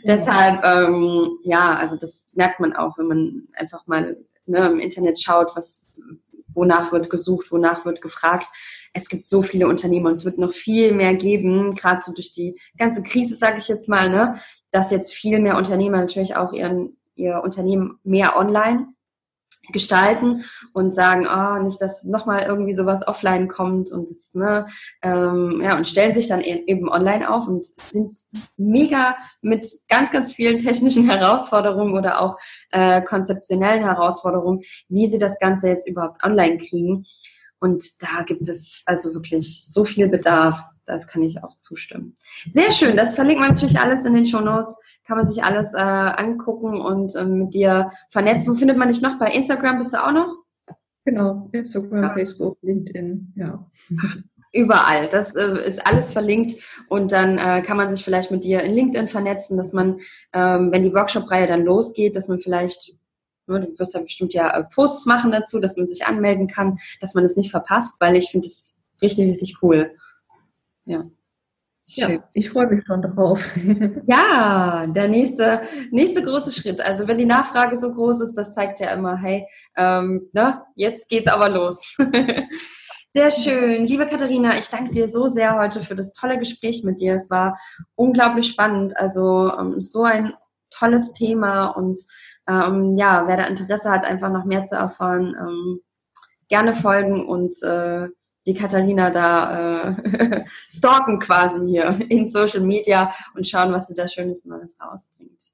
[0.04, 0.18] Ja.
[0.18, 5.20] Deshalb, ähm, ja, also das merkt man auch, wenn man einfach mal ne, im Internet
[5.20, 6.00] schaut, was,
[6.54, 8.48] wonach wird gesucht, wonach wird gefragt.
[8.94, 12.32] Es gibt so viele Unternehmen und es wird noch viel mehr geben, gerade so durch
[12.34, 14.36] die ganze Krise, sage ich jetzt mal, ne,
[14.76, 18.88] dass jetzt viel mehr Unternehmer natürlich auch ihren ihr Unternehmen mehr online
[19.72, 24.68] gestalten und sagen, oh, nicht, dass nochmal irgendwie sowas offline kommt und das, ne,
[25.02, 28.20] ähm, ja, und stellen sich dann e-, eben online auf und sind
[28.58, 32.38] mega mit ganz, ganz vielen technischen Herausforderungen oder auch
[32.72, 37.06] äh, konzeptionellen Herausforderungen, wie sie das Ganze jetzt überhaupt online kriegen.
[37.60, 40.62] Und da gibt es also wirklich so viel Bedarf.
[40.86, 42.16] Das kann ich auch zustimmen.
[42.52, 42.96] Sehr schön.
[42.96, 44.76] Das verlinkt man natürlich alles in den Show Notes
[45.06, 48.54] kann man sich alles äh, angucken und ähm, mit dir vernetzen.
[48.54, 49.20] Wo findet man dich noch?
[49.20, 50.36] Bei Instagram bist du auch noch?
[51.06, 52.14] Genau, Instagram, ja.
[52.14, 53.66] Facebook, LinkedIn, ja.
[54.52, 55.08] Überall.
[55.08, 56.56] Das äh, ist alles verlinkt
[56.88, 60.00] und dann äh, kann man sich vielleicht mit dir in LinkedIn vernetzen, dass man,
[60.34, 62.94] ähm, wenn die Workshop-Reihe dann losgeht, dass man vielleicht,
[63.48, 67.14] du wirst ja bestimmt ja äh, Posts machen dazu, dass man sich anmelden kann, dass
[67.14, 69.92] man es nicht verpasst, weil ich finde es richtig, richtig cool.
[70.86, 71.06] Ja.
[71.88, 72.14] Schön.
[72.14, 73.48] Ja, ich freue mich schon drauf.
[74.08, 76.82] ja, der nächste, nächste große Schritt.
[76.82, 81.10] Also wenn die Nachfrage so groß ist, das zeigt ja immer, hey, ähm, ne, jetzt
[81.10, 81.96] geht's aber los.
[83.14, 83.86] Sehr schön.
[83.86, 87.16] Liebe Katharina, ich danke dir so sehr heute für das tolle Gespräch mit dir.
[87.16, 87.58] Es war
[87.96, 88.98] unglaublich spannend.
[88.98, 90.34] Also ähm, so ein
[90.78, 92.00] tolles Thema und
[92.48, 95.80] ähm, ja, wer da Interesse hat, einfach noch mehr zu erfahren, ähm,
[96.48, 98.08] gerne folgen und äh,
[98.48, 104.08] die Katharina da äh, stalken quasi hier in Social Media und schauen, was sie da
[104.08, 105.52] Schönes Neues rausbringt.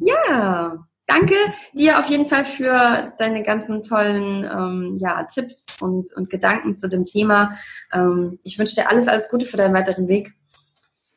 [0.00, 1.34] Ja, danke
[1.74, 6.88] dir auf jeden Fall für deine ganzen tollen ähm, ja, Tipps und, und Gedanken zu
[6.88, 7.56] dem Thema.
[7.92, 10.34] Ähm, ich wünsche dir alles, alles Gute für deinen weiteren Weg.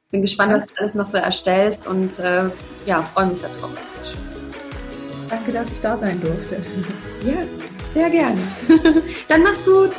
[0.09, 2.43] Bin gespannt, was du alles noch so erstellst und äh,
[2.85, 3.71] ja, freue mich darauf.
[5.29, 6.61] Danke, dass ich da sein durfte.
[7.25, 7.43] Ja,
[7.93, 8.39] sehr gerne.
[9.27, 9.91] Dann mach's gut.